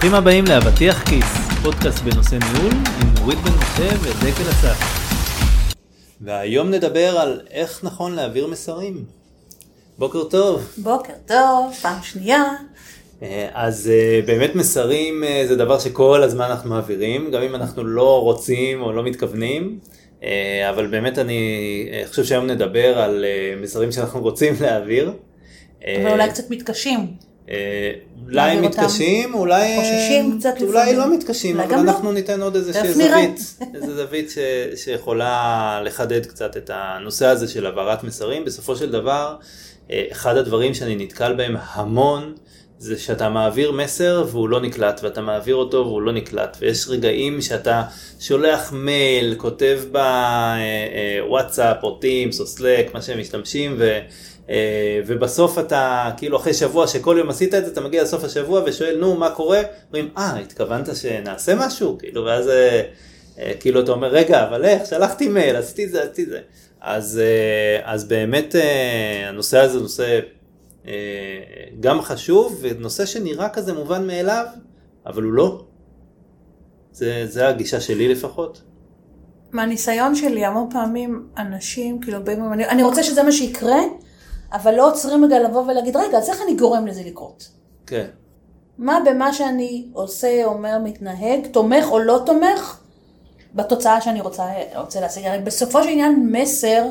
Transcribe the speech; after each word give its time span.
ברוכים 0.00 0.18
הבאים 0.18 0.44
לאבטיח 0.48 1.02
כיס, 1.08 1.24
פודקאסט 1.62 2.02
בנושא 2.02 2.34
ניהול 2.34 2.72
עם 2.72 3.14
נורית 3.18 3.38
בן 3.38 3.50
משה 3.50 3.88
ודקל 4.00 4.50
אסף. 4.50 4.78
והיום 6.20 6.70
נדבר 6.70 7.18
על 7.18 7.40
איך 7.50 7.84
נכון 7.84 8.12
להעביר 8.12 8.46
מסרים. 8.46 9.04
בוקר 9.98 10.24
טוב. 10.24 10.72
בוקר 10.78 11.12
טוב, 11.26 11.72
פעם 11.82 12.02
שנייה. 12.02 12.44
אה, 13.22 13.48
אז 13.54 13.90
אה, 13.92 14.20
באמת 14.26 14.54
מסרים 14.54 15.24
אה, 15.24 15.44
זה 15.48 15.56
דבר 15.56 15.78
שכל 15.78 16.22
הזמן 16.22 16.44
אנחנו 16.44 16.70
מעבירים, 16.70 17.30
גם 17.30 17.42
אם 17.42 17.54
אנחנו 17.54 17.84
לא 17.84 18.22
רוצים 18.22 18.82
או 18.82 18.92
לא 18.92 19.02
מתכוונים. 19.02 19.78
אבל 20.70 20.86
באמת 20.86 21.18
אני 21.18 21.62
חושב 22.08 22.24
שהיום 22.24 22.46
נדבר 22.46 22.98
על 22.98 23.24
מסרים 23.62 23.92
שאנחנו 23.92 24.20
רוצים 24.20 24.54
להעביר. 24.60 25.12
אבל 25.84 26.10
אולי 26.10 26.30
קצת 26.30 26.50
מתקשים. 26.50 27.29
אולי 28.24 28.60
מתקשים, 28.60 29.34
אולי, 29.34 29.76
חוששים 29.76 30.38
קצת 30.38 30.54
אולי 30.62 30.96
לא 30.96 31.14
מתקשים, 31.14 31.60
אבל 31.60 31.74
אנחנו 31.74 32.12
ניתן 32.12 32.42
עוד 32.42 32.56
איזושהי 32.56 32.92
זווית, 32.92 33.54
איזו 33.74 33.96
זווית 33.96 34.30
ש, 34.30 34.38
שיכולה 34.84 35.80
לחדד 35.84 36.26
קצת 36.26 36.56
את 36.56 36.70
הנושא 36.74 37.26
הזה 37.26 37.48
של 37.48 37.66
העברת 37.66 38.04
מסרים. 38.04 38.44
בסופו 38.44 38.76
של 38.76 38.90
דבר, 38.90 39.36
אחד 40.12 40.36
הדברים 40.36 40.74
שאני 40.74 40.96
נתקל 40.96 41.32
בהם 41.32 41.56
המון, 41.72 42.34
זה 42.78 42.98
שאתה 42.98 43.28
מעביר 43.28 43.72
מסר 43.72 44.24
והוא 44.30 44.48
לא 44.48 44.60
נקלט, 44.60 45.00
ואתה 45.02 45.20
מעביר 45.20 45.54
אותו 45.54 45.76
והוא 45.76 46.02
לא 46.02 46.12
נקלט, 46.12 46.56
ויש 46.60 46.88
רגעים 46.88 47.42
שאתה 47.42 47.82
שולח 48.20 48.72
מייל, 48.72 49.34
כותב 49.36 49.80
בוואטסאפ 51.26 51.76
או 51.82 51.90
טימס 51.90 52.40
או 52.40 52.46
סלק, 52.46 52.94
מה 52.94 53.02
שהם 53.02 53.20
משתמשים, 53.20 53.74
ו... 53.78 53.98
אה, 54.50 55.00
ובסוף 55.06 55.58
אתה, 55.58 56.10
כאילו 56.16 56.36
אחרי 56.36 56.54
שבוע 56.54 56.86
שכל 56.86 57.16
יום 57.18 57.30
עשית 57.30 57.54
את 57.54 57.64
זה, 57.64 57.72
אתה 57.72 57.80
מגיע 57.80 58.02
לסוף 58.02 58.24
השבוע 58.24 58.62
ושואל, 58.66 58.96
נו, 58.98 59.14
מה 59.14 59.30
קורה? 59.30 59.62
אומרים, 59.86 60.08
אה, 60.18 60.38
התכוונת 60.38 60.96
שנעשה 60.96 61.54
משהו? 61.54 61.98
כאילו, 61.98 62.24
ואז 62.24 62.48
אה, 62.48 62.82
אה, 63.38 63.52
כאילו 63.60 63.80
אתה 63.80 63.92
אומר, 63.92 64.08
רגע, 64.08 64.48
אבל 64.48 64.64
איך? 64.64 64.86
שלחתי 64.86 65.28
מייל, 65.28 65.56
עשיתי 65.56 65.88
זה, 65.88 66.02
עשיתי 66.02 66.26
זה. 66.26 66.40
אז, 66.80 67.20
אז 67.82 68.04
באמת 68.04 68.54
הנושא 69.28 69.58
הזה 69.58 69.74
הוא 69.74 69.82
נושא 69.82 70.20
גם 71.80 72.02
חשוב, 72.02 72.58
ונושא 72.60 73.06
שנראה 73.06 73.48
כזה 73.48 73.72
מובן 73.72 74.06
מאליו, 74.06 74.44
אבל 75.06 75.22
הוא 75.22 75.32
לא. 75.32 75.64
זה, 76.92 77.26
זה 77.26 77.48
הגישה 77.48 77.80
שלי 77.80 78.08
לפחות. 78.08 78.62
מהניסיון 79.52 80.14
שלי, 80.14 80.44
המון 80.44 80.68
פעמים 80.72 81.26
אנשים, 81.38 82.00
כאילו, 82.00 82.24
באים, 82.24 82.52
אני, 82.52 82.68
אני 82.68 82.82
רוצה 82.82 83.02
שזה 83.02 83.22
מה 83.22 83.32
שיקרה, 83.32 83.80
אבל 84.52 84.74
לא 84.74 84.88
עוצרים 84.88 85.24
רגע 85.24 85.38
לבוא 85.38 85.62
ולהגיד, 85.62 85.96
רגע, 85.96 86.18
אז 86.18 86.30
איך 86.30 86.42
אני 86.42 86.54
גורם 86.54 86.86
לזה 86.86 87.02
לקרות? 87.06 87.48
כן. 87.86 88.06
מה 88.78 88.98
במה 89.06 89.32
שאני 89.32 89.88
עושה, 89.92 90.44
אומר, 90.44 90.78
מתנהג, 90.84 91.46
תומך 91.46 91.86
או 91.90 91.98
לא 91.98 92.22
תומך, 92.26 92.80
בתוצאה 93.54 94.00
שאני 94.00 94.20
רוצה, 94.20 94.44
רוצה 94.76 95.00
להשיג. 95.00 95.26
הרי 95.26 95.38
בסופו 95.38 95.82
של 95.82 95.88
עניין 95.88 96.28
מסר, 96.32 96.84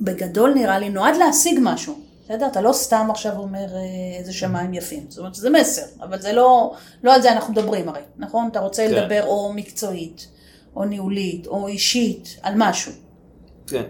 בגדול 0.00 0.54
נראה 0.54 0.78
לי, 0.78 0.90
נועד 0.90 1.16
להשיג 1.16 1.58
משהו. 1.62 1.94
בסדר? 2.24 2.46
אתה 2.46 2.60
לא 2.60 2.72
סתם 2.72 3.06
עכשיו 3.10 3.36
אומר 3.38 3.74
אה, 3.74 4.18
איזה 4.18 4.32
שמיים 4.32 4.74
יפים. 4.74 5.06
זאת 5.08 5.18
אומרת, 5.18 5.34
זה 5.34 5.50
מסר, 5.50 5.82
אבל 6.00 6.20
זה 6.20 6.32
לא, 6.32 6.74
לא 7.02 7.14
על 7.14 7.22
זה 7.22 7.32
אנחנו 7.32 7.52
מדברים 7.52 7.88
הרי, 7.88 8.00
נכון? 8.16 8.48
אתה 8.52 8.60
רוצה 8.60 8.86
כן. 8.88 8.94
לדבר 8.94 9.26
או 9.26 9.52
מקצועית, 9.52 10.28
או 10.76 10.84
ניהולית, 10.84 11.46
או 11.46 11.66
אישית, 11.66 12.36
על 12.42 12.54
משהו. 12.56 12.92
כן. 13.66 13.82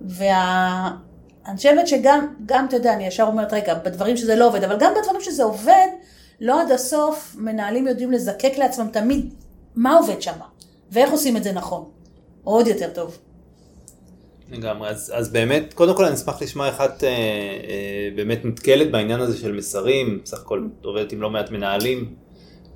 וה... 0.00 0.96
אני 1.48 1.56
חושבת 1.56 1.88
שגם, 1.88 2.26
גם, 2.46 2.66
אתה 2.66 2.76
יודע, 2.76 2.94
אני 2.94 3.06
ישר 3.06 3.24
אומרת, 3.24 3.52
רגע, 3.52 3.74
בדברים 3.74 4.16
שזה 4.16 4.36
לא 4.36 4.48
עובד, 4.48 4.64
אבל 4.64 4.76
גם 4.80 4.92
בדברים 5.00 5.20
שזה 5.20 5.44
עובד, 5.44 5.86
לא 6.40 6.62
עד 6.62 6.70
הסוף 6.70 7.36
מנהלים 7.38 7.86
יודעים 7.86 8.12
לזקק 8.12 8.52
לעצמם 8.58 8.88
תמיד 8.92 9.34
מה 9.76 9.96
עובד 9.96 10.22
שם, 10.22 10.32
ואיך 10.92 11.10
עושים 11.10 11.36
את 11.36 11.44
זה 11.44 11.52
נכון, 11.52 11.84
עוד 12.44 12.66
יותר 12.66 12.90
טוב. 12.94 13.18
לגמרי, 14.52 14.88
אז, 14.88 15.12
אז 15.14 15.32
באמת, 15.32 15.74
קודם 15.74 15.96
כל 15.96 16.04
אני 16.04 16.14
אשמח 16.14 16.42
לשמוע 16.42 16.66
איך 16.66 16.80
את 16.80 17.04
אה, 17.04 17.08
אה, 17.08 18.08
באמת 18.16 18.44
נתקלת 18.44 18.90
בעניין 18.90 19.20
הזה 19.20 19.38
של 19.38 19.52
מסרים, 19.52 20.20
בסך 20.24 20.40
הכל 20.40 20.66
עובדת 20.82 21.12
עם 21.12 21.22
לא 21.22 21.30
מעט 21.30 21.50
מנהלים, 21.50 22.14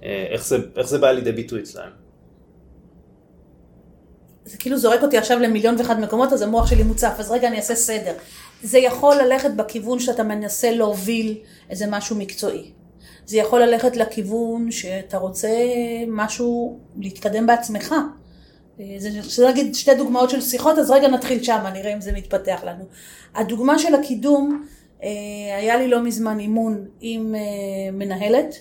אה, 0.03 0.27
איך, 0.31 0.47
זה, 0.47 0.59
איך 0.77 0.89
זה 0.89 0.99
בא 0.99 1.11
לידי 1.11 1.33
ביטוי 1.33 1.61
אצלם? 1.61 1.91
זה 4.45 4.57
כאילו 4.59 4.79
זורק 4.79 5.03
אותי 5.03 5.19
עכשיו 5.19 5.39
למיליון 5.39 5.75
ואחד 5.79 6.01
מקומות, 6.01 6.33
אז 6.33 6.43
המוח 6.43 6.71
שלי 6.71 6.83
מוצף, 6.83 7.15
אז 7.19 7.31
רגע 7.31 7.49
אני 7.49 7.57
אעשה 7.57 7.75
סדר. 7.75 8.13
זה 8.63 8.79
יכול 8.79 9.17
ללכת 9.17 9.51
בכיוון 9.51 10.01
שאתה 10.01 10.23
מנסה 10.23 10.71
להוביל 10.71 11.39
איזה 11.71 11.87
משהו 11.89 12.17
מקצועי. 12.17 12.71
זה 13.27 13.37
יכול 13.37 13.63
ללכת 13.63 13.97
לכיוון 13.97 14.71
שאתה 14.71 15.19
רוצה 15.19 15.49
משהו, 16.09 16.79
להתקדם 17.01 17.47
בעצמך. 17.47 17.95
זה, 18.99 19.11
זה 19.23 19.45
להגיד 19.45 19.75
שתי 19.75 19.95
דוגמאות 19.95 20.31
של 20.31 20.41
שיחות, 20.41 20.79
אז 20.79 20.91
רגע 20.91 21.09
נתחיל 21.09 21.43
שם, 21.43 21.61
נראה 21.73 21.95
אם 21.95 22.01
זה 22.01 22.13
מתפתח 22.13 22.61
לנו. 22.65 22.85
הדוגמה 23.35 23.79
של 23.79 23.95
הקידום, 23.95 24.67
אה, 25.03 25.09
היה 25.59 25.77
לי 25.77 25.89
לא 25.89 26.03
מזמן 26.03 26.39
אימון 26.39 26.85
עם 27.01 27.35
אה, 27.35 27.41
מנהלת, 27.93 28.55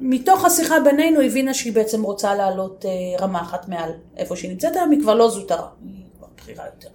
שמתוך 0.00 0.44
השיחה 0.44 0.80
בינינו 0.80 1.20
הבינה 1.20 1.54
שהיא 1.54 1.72
בעצם 1.72 2.02
רוצה 2.02 2.34
לעלות 2.34 2.84
אה, 2.84 2.90
רמה 3.24 3.40
אחת 3.40 3.68
מעל 3.68 3.90
איפה 4.16 4.36
שהיא 4.36 4.50
נמצאת 4.50 4.76
היום, 4.76 4.90
היא 4.90 5.00
כבר 5.00 5.14
לא 5.14 5.30
זוטרה, 5.30 5.68
היא 5.84 6.04
כבר 6.18 6.26
בכירה 6.36 6.64
יותר. 6.66 6.88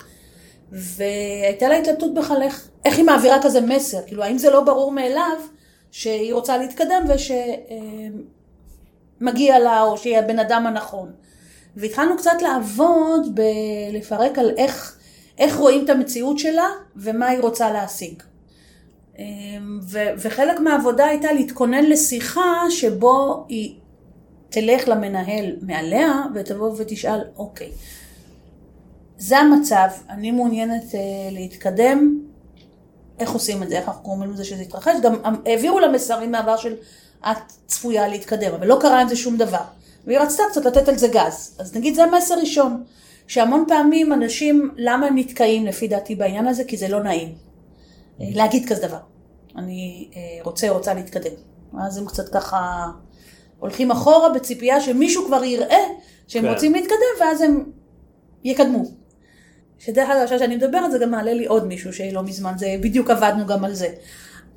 והייתה 0.71 1.67
לה 1.67 1.77
התלבטות 1.77 2.13
בכלל 2.13 2.41
איך, 2.41 2.69
איך 2.85 2.97
היא 2.97 3.05
מעבירה 3.05 3.41
כזה 3.43 3.61
מסר, 3.61 4.01
כאילו 4.07 4.23
האם 4.23 4.37
זה 4.37 4.49
לא 4.49 4.61
ברור 4.61 4.91
מאליו 4.91 5.37
שהיא 5.91 6.33
רוצה 6.33 6.57
להתקדם 6.57 7.05
ושמגיע 9.19 9.59
לה 9.59 9.81
או 9.81 9.97
שהיא 9.97 10.17
הבן 10.17 10.39
אדם 10.39 10.67
הנכון. 10.67 11.11
והתחלנו 11.75 12.17
קצת 12.17 12.41
לעבוד 12.41 13.39
בלפרק 13.91 14.39
על 14.39 14.51
איך, 14.57 14.97
איך 15.37 15.55
רואים 15.55 15.85
את 15.85 15.89
המציאות 15.89 16.39
שלה 16.39 16.69
ומה 16.95 17.27
היא 17.27 17.39
רוצה 17.39 17.71
להשיג. 17.71 18.23
ו- 19.81 20.13
וחלק 20.17 20.59
מהעבודה 20.59 21.05
הייתה 21.05 21.31
להתכונן 21.31 21.85
לשיחה 21.85 22.63
שבו 22.69 23.45
היא 23.49 23.75
תלך 24.49 24.87
למנהל 24.87 25.55
מעליה 25.61 26.23
ותבוא 26.35 26.73
ותשאל, 26.77 27.19
אוקיי, 27.37 27.71
זה 29.17 29.37
המצב, 29.37 29.87
אני 30.09 30.31
מעוניינת 30.31 30.83
uh, 30.91 30.95
להתקדם, 31.31 32.19
איך 33.19 33.31
עושים 33.31 33.63
את 33.63 33.69
זה, 33.69 33.77
איך 33.77 33.87
אנחנו 33.87 34.03
קוראים 34.03 34.31
לזה 34.31 34.43
שזה 34.43 34.61
יתרחש, 34.61 34.95
גם 35.03 35.13
העבירו 35.45 35.79
לה 35.79 35.87
מסרים 35.87 36.31
מהעבר 36.31 36.57
של 36.57 36.75
את 37.31 37.37
צפויה 37.65 38.07
להתקדם, 38.07 38.53
אבל 38.53 38.67
לא 38.67 38.77
קרה 38.81 39.01
עם 39.01 39.07
זה 39.07 39.15
שום 39.15 39.37
דבר. 39.37 39.63
והיא 40.07 40.19
רצתה 40.19 40.43
קצת 40.51 40.65
לתת 40.65 40.87
על 40.87 40.97
זה 40.97 41.07
גז. 41.07 41.55
אז 41.59 41.75
נגיד 41.75 41.95
זה 41.95 42.03
המסר 42.03 42.35
ראשון, 42.39 42.83
שהמון 43.27 43.65
פעמים 43.67 44.13
אנשים, 44.13 44.71
למה 44.77 45.05
הם 45.05 45.17
נתקעים 45.17 45.65
לפי 45.65 45.87
דעתי 45.87 46.15
בעניין 46.15 46.47
הזה? 46.47 46.63
כי 46.63 46.77
זה 46.77 46.87
לא 46.87 47.03
נעים. 47.03 47.33
להגיד 48.19 48.69
כזה 48.69 48.87
דבר. 48.87 48.99
אני 49.57 50.09
אה, 50.15 50.21
רוצה, 50.43 50.69
רוצה 50.69 50.93
להתקדם. 50.93 51.31
אז 51.79 51.97
הם 51.97 52.05
קצת 52.05 52.29
ככה 52.29 52.85
הולכים 53.59 53.91
אחורה 53.91 54.29
בציפייה 54.29 54.81
שמישהו 54.81 55.25
כבר 55.25 55.43
יראה 55.43 55.83
שהם 56.27 56.43
כן. 56.43 56.49
רוצים 56.49 56.73
להתקדם, 56.73 57.21
ואז 57.21 57.41
הם 57.41 57.63
יקדמו. 58.43 58.83
שדרך 59.79 60.09
אגב, 60.09 60.21
עכשיו 60.23 60.39
שאני 60.39 60.55
מדברת, 60.55 60.91
זה 60.91 60.99
גם 60.99 61.11
מעלה 61.11 61.33
לי 61.33 61.45
עוד 61.45 61.67
מישהו 61.67 61.93
שלא 61.93 62.23
מזמן, 62.23 62.53
זה 62.57 62.75
בדיוק 62.81 63.09
עבדנו 63.09 63.45
גם 63.45 63.65
על 63.65 63.73
זה. 63.73 63.89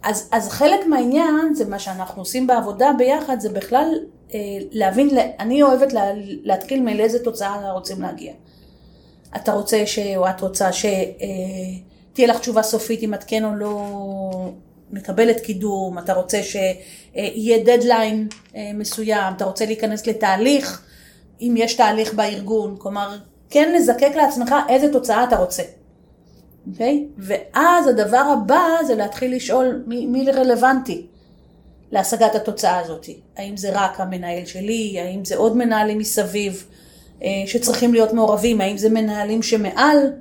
אז, 0.03 0.29
אז 0.33 0.49
חלק 0.49 0.87
מהעניין, 0.87 1.55
זה 1.55 1.65
מה 1.65 1.79
שאנחנו 1.79 2.23
עושים 2.23 2.47
בעבודה 2.47 2.91
ביחד, 2.99 3.41
זה 3.41 3.49
בכלל 3.49 3.95
אה, 4.35 4.39
להבין, 4.71 5.09
אני 5.39 5.63
אוהבת 5.63 5.93
לה, 5.93 6.03
להתחיל 6.43 6.83
מאיזה 6.83 7.25
תוצאה 7.25 7.73
רוצים 7.73 8.03
להגיע. 8.03 8.33
אתה 9.37 9.53
רוצה 9.53 9.87
ש... 9.87 9.99
או 10.17 10.29
את 10.29 10.41
רוצה 10.41 10.73
שתהיה 10.73 10.95
אה, 10.95 11.88
לך 12.27 12.39
תשובה 12.39 12.63
סופית 12.63 13.03
אם 13.03 13.15
את 13.15 13.25
כן 13.27 13.45
או 13.45 13.55
לא 13.55 13.93
מקבלת 14.91 15.41
קידום, 15.41 15.99
אתה 15.99 16.13
רוצה 16.13 16.43
שיהיה 16.43 17.59
דדליין 17.65 18.29
אה, 18.57 18.71
מסוים, 18.75 19.35
אתה 19.37 19.45
רוצה 19.45 19.67
להיכנס 19.67 20.07
לתהליך, 20.07 20.83
אם 21.41 21.55
יש 21.57 21.75
תהליך 21.75 22.15
בארגון, 22.15 22.77
כלומר 22.79 23.17
כן 23.51 23.73
לזקק 23.77 24.13
לעצמך 24.15 24.55
איזה 24.69 24.93
תוצאה 24.93 25.25
אתה 25.25 25.37
רוצה. 25.37 25.63
אוקיי? 26.73 27.07
Okay? 27.07 27.13
ואז 27.19 27.87
הדבר 27.87 28.35
הבא 28.39 28.63
זה 28.87 28.95
להתחיל 28.95 29.37
לשאול 29.37 29.85
מי, 29.87 30.07
מי 30.07 30.31
רלוונטי 30.31 31.07
להשגת 31.93 32.35
התוצאה 32.35 32.79
הזאת. 32.79 33.07
האם 33.37 33.57
זה 33.57 33.71
רק 33.73 34.01
המנהל 34.01 34.45
שלי, 34.45 35.01
האם 35.01 35.25
זה 35.25 35.37
עוד 35.37 35.57
מנהלים 35.57 35.99
מסביב 35.99 36.67
אה, 37.23 37.29
שצריכים 37.47 37.93
להיות 37.93 38.13
מעורבים, 38.13 38.61
האם 38.61 38.77
זה 38.77 38.89
מנהלים 38.89 39.43
שמעל, 39.43 40.13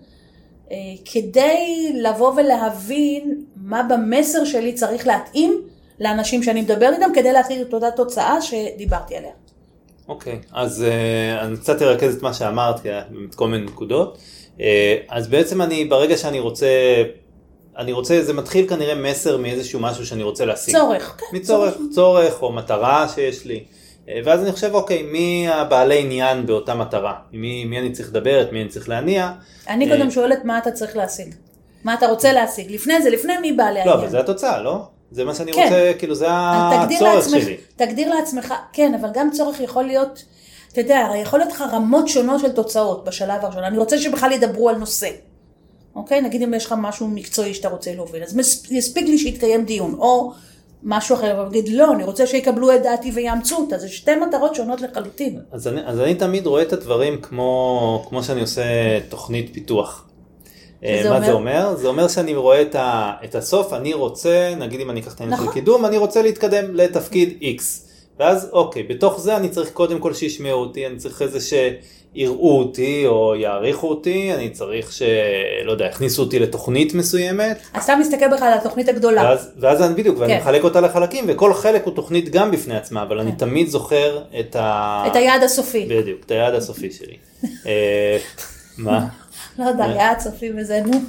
כדי 1.05 1.91
לבוא 1.93 2.33
ולהבין 2.37 3.43
מה 3.55 3.83
במסר 3.83 4.45
שלי 4.45 4.73
צריך 4.73 5.07
להתאים 5.07 5.61
לאנשים 5.99 6.43
שאני 6.43 6.61
מדבר 6.61 6.89
איתם, 6.93 7.09
כדי 7.15 7.33
להתחיל 7.33 7.61
את 7.61 7.73
אותה 7.73 7.91
תוצאה 7.91 8.41
שדיברתי 8.41 9.15
עליה. 9.15 9.31
אוקיי, 10.07 10.33
okay, 10.33 10.47
אז 10.51 10.85
uh, 10.87 11.43
אני 11.45 11.57
קצת 11.57 11.81
ארכז 11.81 12.15
את 12.15 12.21
מה 12.21 12.33
שאמרת, 12.33 12.85
את 13.29 13.35
כל 13.35 13.47
מיני 13.47 13.65
נקודות. 13.65 14.17
Uh, 14.57 14.61
אז 15.09 15.27
בעצם 15.27 15.61
אני, 15.61 15.85
ברגע 15.85 16.17
שאני 16.17 16.39
רוצה, 16.39 16.67
אני 17.77 17.91
רוצה, 17.91 18.23
זה 18.23 18.33
מתחיל 18.33 18.67
כנראה 18.67 18.95
מסר 18.95 19.37
מאיזשהו 19.37 19.79
משהו 19.79 20.05
שאני 20.05 20.23
רוצה 20.23 20.45
להשיג. 20.45 20.75
צורך, 20.75 21.17
כן. 21.17 21.37
מצורך, 21.37 21.73
צורך, 21.73 21.93
צורך 21.95 22.41
או 22.41 22.53
מטרה 22.53 23.07
שיש 23.15 23.45
לי. 23.45 23.63
אה, 24.09 24.19
ואז 24.25 24.43
אני 24.43 24.51
חושב, 24.51 24.73
אוקיי, 24.73 25.03
מי 25.03 25.47
הבעלי 25.49 25.99
עניין 25.99 26.45
באותה 26.45 26.75
מטרה? 26.75 27.13
מי, 27.33 27.65
מי 27.65 27.79
אני 27.79 27.91
צריך 27.91 28.09
לדבר, 28.09 28.41
את 28.41 28.51
מי 28.51 28.61
אני 28.61 28.69
צריך 28.69 28.89
להניע? 28.89 29.31
אני 29.67 29.89
קודם 29.89 30.11
שואלת 30.11 30.45
מה 30.45 30.57
אתה 30.57 30.71
צריך 30.71 30.97
להשיג. 30.97 31.35
מה 31.83 31.93
אתה 31.93 32.07
רוצה 32.07 32.33
להשיג? 32.33 32.71
לפני 32.71 33.01
זה, 33.01 33.09
לפני 33.09 33.37
מי 33.37 33.51
בעלי 33.51 33.79
העניין. 33.79 33.87
לא, 33.87 34.01
אבל 34.01 34.09
זה 34.09 34.19
התוצאה, 34.19 34.61
לא? 34.61 34.87
זה 35.11 35.25
מה 35.25 35.35
שאני 35.35 35.53
כן. 35.53 35.63
רוצה, 35.63 35.91
כאילו 35.99 36.15
זה 36.15 36.27
הצורך 36.29 37.01
לעצמך, 37.01 37.43
שלי. 37.43 37.57
תגדיר 37.75 38.13
לעצמך, 38.13 38.53
כן, 38.73 38.93
אבל 38.93 39.09
גם 39.13 39.29
צורך 39.31 39.59
יכול 39.59 39.83
להיות, 39.83 40.23
אתה 40.71 40.81
יודע, 40.81 40.99
הרי 40.99 41.17
יכול 41.17 41.39
להיות 41.39 41.51
לך 41.51 41.63
רמות 41.71 42.07
שונות 42.07 42.41
של 42.41 42.51
תוצאות 42.51 43.05
בשלב 43.05 43.45
הראשון. 43.45 43.63
אני 43.63 43.77
רוצה 43.77 43.97
שבכלל 43.97 44.31
ידברו 44.31 44.69
על 44.69 44.75
נושא. 44.75 45.09
אוקיי? 45.95 46.21
נגיד 46.21 46.41
אם 46.41 46.53
יש 46.53 46.65
לך 46.65 46.75
משהו 46.77 47.07
מקצועי 47.07 47.53
שאתה 47.53 47.69
רוצה 47.69 47.95
להוביל, 47.95 48.23
אז 48.23 48.37
יספיק 48.71 49.07
לי 49.07 49.17
שיתקיים 49.17 49.65
דיון, 49.65 49.95
או 49.99 50.33
משהו 50.83 51.15
אחר, 51.15 51.43
ונגיד 51.45 51.69
לא, 51.69 51.93
אני 51.93 52.03
רוצה 52.03 52.27
שיקבלו 52.27 52.75
את 52.75 52.83
דעתי 52.83 53.11
ויאמצו 53.11 53.55
אותה, 53.57 53.77
זה 53.77 53.89
שתי 53.89 54.11
מטרות 54.15 54.55
שונות 54.55 54.81
לחלוטין. 54.81 55.39
אז 55.51 55.67
אני, 55.67 55.81
אז 55.85 55.99
אני 55.99 56.15
תמיד 56.15 56.45
רואה 56.45 56.61
את 56.61 56.73
הדברים 56.73 57.21
כמו, 57.21 58.05
כמו 58.09 58.23
שאני 58.23 58.41
עושה 58.41 58.63
תוכנית 59.09 59.53
פיתוח. 59.53 60.07
אה, 60.83 61.01
מה 61.03 61.15
אומר? 61.15 61.25
זה 61.25 61.31
אומר? 61.31 61.75
זה 61.75 61.87
אומר 61.87 62.07
שאני 62.07 62.35
רואה 62.35 62.61
את, 62.61 62.75
ה, 62.75 63.11
את 63.23 63.35
הסוף, 63.35 63.73
אני 63.73 63.93
רוצה, 63.93 64.53
נגיד 64.57 64.79
אם 64.79 64.89
אני 64.89 64.99
אקח 64.99 65.15
את 65.15 65.21
העניין 65.21 65.39
נכון. 65.39 65.53
של 65.53 65.59
קידום, 65.59 65.85
אני 65.85 65.97
רוצה 65.97 66.21
להתקדם 66.21 66.75
לתפקיד 66.75 67.37
X. 67.41 67.61
ואז 68.19 68.49
אוקיי, 68.53 68.83
בתוך 68.83 69.19
זה 69.19 69.37
אני 69.37 69.49
צריך 69.49 69.71
קודם 69.71 69.99
כל 69.99 70.13
שישמעו 70.13 70.59
אותי, 70.59 70.87
אני 70.87 70.97
צריך 70.97 71.21
איזה 71.21 71.39
שיראו 72.15 72.59
אותי 72.59 73.03
או 73.05 73.35
יעריכו 73.35 73.89
אותי, 73.89 74.33
אני 74.33 74.49
צריך 74.49 74.91
ש... 74.91 75.01
לא 75.63 75.71
יודע, 75.71 75.85
יכניסו 75.85 76.23
אותי 76.23 76.39
לתוכנית 76.39 76.93
מסוימת. 76.93 77.57
אז 77.73 77.83
אתה 77.83 77.95
מסתכל 77.95 78.27
בכלל 78.27 78.47
על 78.47 78.57
התוכנית 78.57 78.89
הגדולה. 78.89 79.23
ואז, 79.23 79.51
ואז 79.59 79.81
אני 79.81 79.93
בדיוק, 79.93 80.19
ואני 80.19 80.33
כן. 80.33 80.39
מחלק 80.39 80.63
אותה 80.63 80.81
לחלקים, 80.81 81.25
וכל 81.27 81.53
חלק 81.53 81.85
הוא 81.85 81.93
תוכנית 81.93 82.29
גם 82.29 82.51
בפני 82.51 82.77
עצמה, 82.77 83.03
אבל 83.03 83.21
כן. 83.21 83.27
אני 83.27 83.35
תמיד 83.35 83.67
זוכר 83.67 84.21
את 84.39 84.55
ה... 84.55 85.03
את 85.07 85.15
היעד 85.15 85.43
הסופי. 85.43 85.85
בדיוק, 85.89 86.19
את 86.25 86.31
היעד 86.31 86.53
הסופי 86.53 86.91
שלי. 86.91 87.17
אה, 87.67 88.17
מה? 88.77 89.07
לא 89.59 89.65
יודע, 89.65 89.85
יעד 89.85 90.19
סופי 90.19 90.51
וזה, 90.57 90.81
נו. 90.85 90.99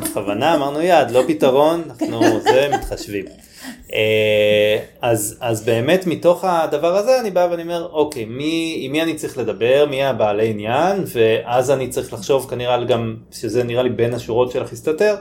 בכוונה 0.00 0.54
אמרנו 0.54 0.80
יעד, 0.80 1.10
לא 1.10 1.22
פתרון, 1.28 1.82
אנחנו 1.88 2.20
זה 2.52 2.68
מתחשבים. 2.72 3.24
אה, 3.92 4.78
אז, 5.02 5.36
אז 5.40 5.64
באמת 5.64 6.06
מתוך 6.06 6.44
הדבר 6.44 6.96
הזה 6.96 7.20
אני 7.20 7.30
בא 7.30 7.48
ואני 7.50 7.62
אומר, 7.62 7.88
אוקיי, 7.92 8.24
מי, 8.24 8.78
עם 8.80 8.92
מי 8.92 9.02
אני 9.02 9.14
צריך 9.14 9.38
לדבר, 9.38 9.86
מי 9.90 10.04
הבעלי 10.04 10.50
עניין, 10.50 11.04
ואז 11.06 11.70
אני 11.70 11.88
צריך 11.88 12.12
לחשוב 12.12 12.50
כנראה 12.50 12.84
גם, 12.84 13.16
שזה 13.32 13.64
נראה 13.64 13.82
לי 13.82 13.90
בין 13.90 14.14
השורות 14.14 14.50
שלך 14.50 14.72
הסתתר, 14.72 15.14
אה, 15.14 15.20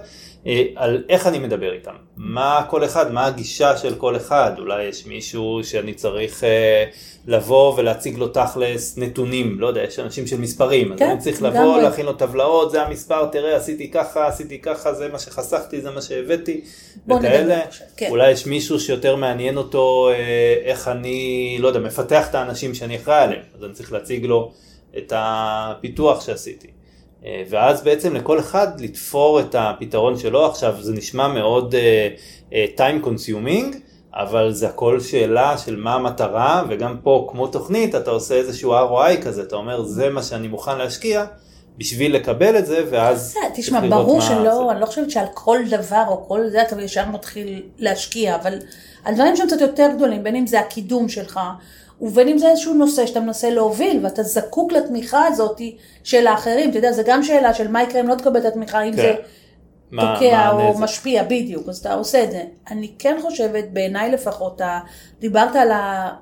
על 0.75 1.03
איך 1.09 1.27
אני 1.27 1.39
מדבר 1.39 1.73
איתם, 1.73 1.95
מה 2.17 2.65
כל 2.69 2.85
אחד, 2.85 3.11
מה 3.11 3.25
הגישה 3.25 3.77
של 3.77 3.95
כל 3.95 4.15
אחד, 4.15 4.51
אולי 4.59 4.83
יש 4.83 5.05
מישהו 5.05 5.59
שאני 5.63 5.93
צריך 5.93 6.43
אה, 6.43 6.85
לבוא 7.27 7.73
ולהציג 7.77 8.17
לו 8.17 8.27
תכלס 8.27 8.97
נתונים, 8.97 9.59
לא 9.59 9.67
יודע, 9.67 9.83
יש 9.83 9.99
אנשים 9.99 10.27
של 10.27 10.39
מספרים, 10.39 10.95
כן, 10.97 11.05
אז 11.05 11.11
אני 11.11 11.19
צריך 11.19 11.41
לבוא, 11.41 11.81
להכין 11.81 12.05
לו 12.05 12.13
טבלאות, 12.13 12.71
זה 12.71 12.81
המספר, 12.81 13.25
תראה 13.25 13.55
עשיתי 13.55 13.91
ככה, 13.91 14.27
עשיתי 14.27 14.59
ככה, 14.59 14.93
זה 14.93 15.07
מה 15.07 15.19
שחסכתי, 15.19 15.81
זה 15.81 15.91
מה 15.91 16.01
שהבאתי, 16.01 16.61
וכאלה, 17.07 17.59
כן. 17.97 18.07
אולי 18.09 18.31
יש 18.31 18.45
מישהו 18.45 18.79
שיותר 18.79 19.15
מעניין 19.15 19.57
אותו 19.57 20.09
אה, 20.09 20.55
איך 20.63 20.87
אני, 20.87 21.57
לא 21.59 21.67
יודע, 21.67 21.79
מפתח 21.79 22.29
את 22.29 22.35
האנשים 22.35 22.73
שאני 22.73 22.95
אחראי 22.95 23.23
עליהם, 23.23 23.43
אז 23.57 23.63
אני 23.63 23.73
צריך 23.73 23.93
להציג 23.93 24.25
לו 24.25 24.51
את 24.97 25.13
הפיתוח 25.15 26.25
שעשיתי. 26.25 26.67
אה, 27.25 27.43
ואז 27.49 27.83
בעצם 27.83 28.15
לכל 28.15 28.39
אחד 28.39 28.81
לתפור 28.81 29.39
את 29.39 29.55
הפתרון 29.59 30.17
שלו, 30.17 30.45
עכשיו 30.45 30.75
זה 30.81 30.93
נשמע 30.93 31.27
מאוד 31.27 31.75
uh, 31.75 32.49
uh, 32.49 32.79
time 32.79 33.05
consuming, 33.05 33.75
אבל 34.13 34.53
זה 34.53 34.69
הכל 34.69 34.99
שאלה 34.99 35.57
של 35.57 35.75
מה 35.75 35.95
המטרה, 35.95 36.63
וגם 36.69 36.97
פה 37.03 37.27
כמו 37.31 37.47
תוכנית 37.47 37.95
אתה 37.95 38.11
עושה 38.11 38.35
איזשהו 38.35 38.73
ROI 38.73 39.21
כזה, 39.21 39.41
אתה 39.41 39.55
אומר 39.55 39.83
זה 39.83 40.09
מה 40.09 40.23
שאני 40.23 40.47
מוכן 40.47 40.77
להשקיע. 40.77 41.25
בשביל 41.77 42.15
לקבל 42.15 42.57
את 42.57 42.65
זה, 42.65 42.83
ואז 42.89 43.35
תשמע, 43.55 43.79
ברור 43.89 44.21
שלא, 44.21 44.71
אני 44.71 44.81
לא 44.81 44.85
חושבת 44.85 45.11
שעל 45.11 45.25
כל 45.33 45.57
דבר 45.69 46.03
או 46.07 46.27
כל 46.27 46.47
זה 46.49 46.61
אתה 46.61 46.81
ישר 46.81 47.05
מתחיל 47.05 47.63
להשקיע, 47.77 48.35
אבל 48.35 48.53
על 49.03 49.15
דברים 49.15 49.35
שהם 49.35 49.47
קצת 49.47 49.61
יותר 49.61 49.87
גדולים, 49.95 50.23
בין 50.23 50.35
אם 50.35 50.47
זה 50.47 50.59
הקידום 50.59 51.09
שלך, 51.09 51.39
ובין 52.01 52.27
אם 52.27 52.37
זה 52.37 52.49
איזשהו 52.49 52.73
נושא 52.73 53.05
שאתה 53.05 53.19
מנסה 53.19 53.49
להוביל, 53.49 53.99
ואתה 54.03 54.23
זקוק 54.23 54.71
לתמיכה 54.71 55.27
הזאת 55.27 55.61
של 56.03 56.27
האחרים, 56.27 56.69
אתה 56.69 56.77
יודע, 56.77 56.91
זה 56.91 57.03
גם 57.05 57.23
שאלה 57.23 57.53
של 57.53 57.67
מה 57.67 57.83
יקרה 57.83 58.01
אם 58.01 58.07
לא 58.07 58.15
תקבל 58.15 58.39
את 58.39 58.45
התמיכה, 58.45 58.83
אם 58.83 58.91
כן. 58.91 58.97
זה 58.97 59.15
תוקע 59.91 60.49
או 60.51 60.59
הנזק? 60.59 60.79
משפיע, 60.79 61.23
בדיוק, 61.23 61.69
אז 61.69 61.77
אתה 61.77 61.93
עושה 61.93 62.23
את 62.23 62.31
זה. 62.31 62.43
אני 62.71 62.91
כן 62.99 63.17
חושבת, 63.21 63.65
בעיניי 63.73 64.11
לפחות, 64.11 64.61
דיברת 65.19 65.55
על, 65.55 65.71
ה, 65.71 66.13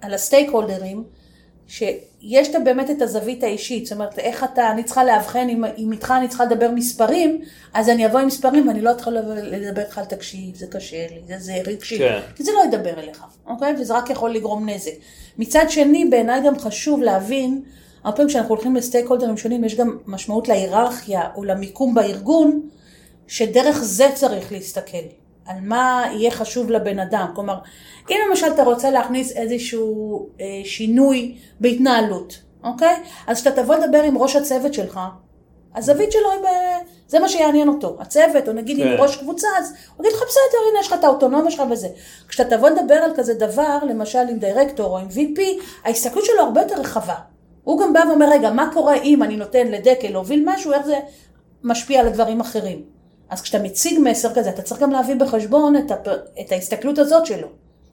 על 0.00 0.14
הסטייק 0.14 0.50
הולדרים, 0.50 1.04
שיש 1.72 2.48
את 2.48 2.64
באמת 2.64 2.90
את 2.90 3.02
הזווית 3.02 3.44
האישית, 3.44 3.86
זאת 3.86 3.92
אומרת, 3.92 4.18
איך 4.18 4.44
אתה, 4.44 4.70
אני 4.70 4.84
צריכה 4.84 5.04
לאבחן, 5.04 5.48
אם, 5.48 5.64
אם 5.78 5.92
איתך 5.92 6.14
אני 6.18 6.28
צריכה 6.28 6.44
לדבר 6.44 6.70
מספרים, 6.70 7.40
אז 7.74 7.88
אני 7.88 8.06
אבוא 8.06 8.20
עם 8.20 8.26
מספרים 8.26 8.68
ואני 8.68 8.80
לא 8.80 8.90
אתחיל 8.90 9.12
לדבר 9.42 9.82
איתך 9.82 9.98
על 9.98 10.04
תקשיב, 10.04 10.54
זה 10.54 10.66
קשה 10.66 11.06
לי, 11.10 11.20
זה, 11.26 11.38
זה 11.38 11.54
רגשי, 11.66 11.98
כן. 11.98 12.20
כי 12.36 12.44
זה 12.44 12.52
לא 12.52 12.64
ידבר 12.64 13.00
אליך, 13.00 13.24
אוקיי? 13.46 13.74
וזה 13.80 13.94
רק 13.94 14.10
יכול 14.10 14.30
לגרום 14.30 14.68
נזק. 14.68 14.92
מצד 15.38 15.64
שני, 15.68 16.04
בעיניי 16.04 16.40
גם 16.46 16.58
חשוב 16.58 17.02
להבין, 17.02 17.62
הרבה 18.04 18.16
פעמים 18.16 18.28
כשאנחנו 18.28 18.54
הולכים 18.54 18.76
לסטייק 18.76 19.06
הולדרים 19.06 19.36
שונים, 19.36 19.64
יש 19.64 19.74
גם 19.74 19.98
משמעות 20.06 20.48
להיררכיה 20.48 21.28
או 21.36 21.44
למיקום 21.44 21.94
בארגון, 21.94 22.60
שדרך 23.26 23.78
זה 23.82 24.08
צריך 24.14 24.52
להסתכל. 24.52 25.21
על 25.46 25.56
מה 25.60 26.04
יהיה 26.12 26.30
חשוב 26.30 26.70
לבן 26.70 26.98
אדם. 26.98 27.26
כלומר, 27.34 27.58
אם 28.10 28.16
למשל 28.28 28.46
אתה 28.54 28.62
רוצה 28.62 28.90
להכניס 28.90 29.32
איזשהו 29.32 30.26
אה, 30.40 30.46
שינוי 30.64 31.36
בהתנהלות, 31.60 32.38
אוקיי? 32.64 32.96
אז 33.26 33.40
כשאתה 33.40 33.62
תבוא 33.62 33.74
לדבר 33.74 34.02
עם 34.02 34.18
ראש 34.18 34.36
הצוות 34.36 34.74
שלך, 34.74 35.00
הזווית 35.74 36.12
שלו 36.12 36.30
היא 36.30 36.40
ב... 36.40 36.46
זה 37.08 37.18
מה 37.18 37.28
שיעניין 37.28 37.68
אותו. 37.68 37.96
הצוות, 38.00 38.48
או 38.48 38.52
נגיד 38.52 38.76
כן. 38.76 38.88
עם 38.88 39.00
ראש 39.00 39.16
קבוצה, 39.16 39.48
אז 39.58 39.74
הוא 39.96 40.06
יגיד 40.06 40.16
לך, 40.16 40.22
בסדר, 40.28 40.58
הנה 40.70 40.80
יש 40.80 40.86
לך 40.86 40.92
את 40.92 41.04
האוטונומיה 41.04 41.50
שלך 41.50 41.62
וזה. 41.70 41.88
כשאתה 42.28 42.56
תבוא 42.56 42.68
לדבר 42.68 42.94
על 42.94 43.12
כזה 43.16 43.34
דבר, 43.34 43.78
למשל 43.88 44.18
עם 44.18 44.38
דירקטור 44.38 44.86
או 44.86 44.98
עם 44.98 45.08
VP, 45.08 45.40
ההסתכלות 45.84 46.24
שלו 46.24 46.40
הרבה 46.40 46.60
יותר 46.60 46.80
רחבה. 46.80 47.14
הוא 47.64 47.80
גם 47.80 47.92
בא 47.92 48.00
ואומר, 48.08 48.30
רגע, 48.30 48.50
מה 48.50 48.70
קורה 48.72 48.94
אם 48.94 49.22
אני 49.22 49.36
נותן 49.36 49.66
לדקל 49.66 50.08
להוביל 50.08 50.42
משהו, 50.46 50.72
איך 50.72 50.86
זה 50.86 50.98
משפיע 51.62 52.00
על 52.00 52.06
הדברים 52.06 52.40
אחרים. 52.40 52.82
אז 53.32 53.40
כשאתה 53.40 53.64
מציג 53.64 53.98
מסר 54.02 54.34
כזה, 54.34 54.50
אתה 54.50 54.62
צריך 54.62 54.80
גם 54.80 54.90
להביא 54.90 55.14
בחשבון 55.14 55.76
את, 55.76 55.90
הפ... 55.90 56.08
את 56.40 56.52
ההסתכלות 56.52 56.98
הזאת 56.98 57.26
שלו. 57.26 57.48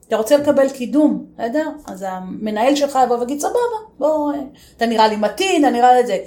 אתה 0.08 0.16
רוצה 0.16 0.36
לקבל 0.36 0.68
קידום, 0.68 1.24
בסדר? 1.34 1.68
אז 1.86 2.04
המנהל 2.08 2.74
שלך 2.76 2.98
יבוא 3.04 3.16
ויגיד, 3.18 3.40
סבבה, 3.40 3.56
בוא, 3.98 4.32
אתה 4.76 4.86
נראה 4.86 5.08
לי 5.08 5.16
מתאים, 5.16 5.64
אתה 5.64 5.70
נראה 5.70 6.00
לי 6.00 6.06
זה. 6.06 6.18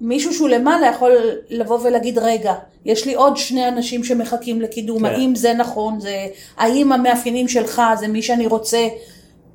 מישהו 0.00 0.34
שהוא 0.34 0.48
למעלה 0.48 0.86
יכול 0.86 1.12
לבוא 1.50 1.78
ולהגיד, 1.82 2.18
רגע, 2.18 2.54
יש 2.84 3.06
לי 3.06 3.14
עוד 3.14 3.36
שני 3.36 3.68
אנשים 3.68 4.04
שמחכים 4.04 4.60
לקידום, 4.60 4.98
כן. 4.98 5.04
האם 5.04 5.34
זה 5.34 5.54
נכון, 5.54 6.00
זה, 6.00 6.26
האם 6.56 6.92
המאפיינים 6.92 7.48
שלך 7.48 7.82
זה 7.98 8.08
מי 8.08 8.22
שאני 8.22 8.46
רוצה, 8.46 8.88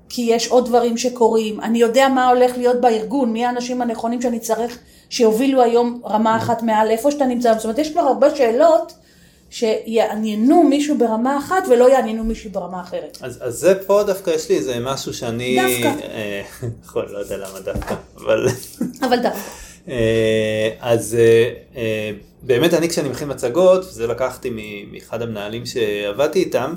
כי 0.10 0.22
יש 0.22 0.48
עוד 0.48 0.66
דברים 0.66 0.98
שקורים, 0.98 1.62
אני 1.62 1.80
יודע 1.80 2.08
מה 2.08 2.30
הולך 2.30 2.58
להיות 2.58 2.82
בארגון, 2.82 3.34
מי 3.34 3.46
האנשים 3.46 3.82
הנכונים 3.82 4.22
שאני 4.22 4.40
צריך 4.40 4.80
שיובילו 5.10 5.64
היום 5.64 6.02
רמה 6.06 6.38
אחת 6.38 6.64
מעל 6.64 6.92
איפה 6.92 7.12
שאתה 7.12 7.26
נמצא. 7.26 7.54
זאת 7.54 7.64
אומרת, 7.64 7.80
יש 7.80 7.92
כבר 7.92 8.02
הרבה 8.02 8.36
שאלות 8.36 8.94
שיעניינו 9.50 10.64
מישהו 10.64 10.98
ברמה 10.98 11.38
אחת 11.38 11.64
ולא 11.70 11.92
יעניינו 11.92 12.24
מישהו 12.24 12.50
ברמה 12.52 12.82
אחרת. 12.82 13.18
אז, 13.22 13.40
אז 13.42 13.54
זה 13.54 13.76
פה 13.88 14.04
דווקא 14.04 14.30
יש 14.30 14.50
לי 14.50 14.58
איזה 14.58 14.80
משהו 14.80 15.14
שאני... 15.14 15.60
דווקא. 15.62 16.06
אה, 16.08 16.42
נכון, 16.84 17.06
לא 17.10 17.18
יודע 17.18 17.38
למה 17.38 17.60
דווקא, 17.60 17.96
אבל... 18.18 18.48
אבל 19.06 19.22
דווקא. 19.22 19.40
אה, 19.90 20.70
אז 20.80 21.18
אה, 21.76 22.12
באמת 22.42 22.74
אני 22.74 22.90
כשאני 22.90 23.10
מכין 23.10 23.32
מצגות, 23.32 23.80
וזה 23.86 24.08
לקחתי 24.08 24.50
מאחד 24.92 25.22
המנהלים 25.22 25.66
שעבדתי 25.66 26.40
איתם, 26.40 26.74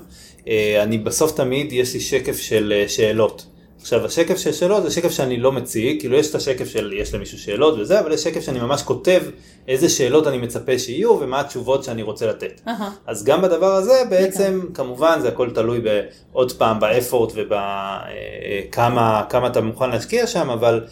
אני 0.82 0.98
בסוף 0.98 1.36
תמיד 1.36 1.72
יש 1.72 1.94
לי 1.94 2.00
שקף 2.00 2.38
של 2.38 2.84
שאלות. 2.88 3.46
עכשיו 3.82 4.06
השקף 4.06 4.36
של 4.36 4.52
שאלות 4.52 4.82
זה 4.82 4.90
שקף 4.90 5.10
שאני 5.10 5.36
לא 5.36 5.52
מציג, 5.52 6.00
כאילו 6.00 6.16
יש 6.16 6.30
את 6.30 6.34
השקף 6.34 6.68
של 6.68 6.92
יש 6.96 7.14
למישהו 7.14 7.38
שאלות 7.38 7.78
וזה, 7.78 8.00
אבל 8.00 8.12
יש 8.12 8.22
שקף 8.22 8.40
שאני 8.40 8.60
ממש 8.60 8.82
כותב 8.82 9.22
איזה 9.68 9.88
שאלות 9.88 10.26
אני 10.26 10.38
מצפה 10.38 10.78
שיהיו 10.78 11.10
ומה 11.10 11.40
התשובות 11.40 11.84
שאני 11.84 12.02
רוצה 12.02 12.26
לתת. 12.26 12.60
Uh-huh. 12.66 12.70
אז 13.06 13.24
גם 13.24 13.42
בדבר 13.42 13.72
הזה 13.74 14.02
בעצם 14.10 14.60
okay. 14.62 14.74
כמובן 14.74 15.18
זה 15.20 15.28
הכל 15.28 15.50
תלוי 15.50 15.80
בעוד 15.80 16.52
פעם 16.52 16.80
באפורט 16.80 17.32
ובכמה 17.36 19.22
אה, 19.34 19.46
אתה 19.46 19.60
מוכן 19.60 19.90
להשקיע 19.90 20.26
שם, 20.26 20.50
אבל 20.50 20.84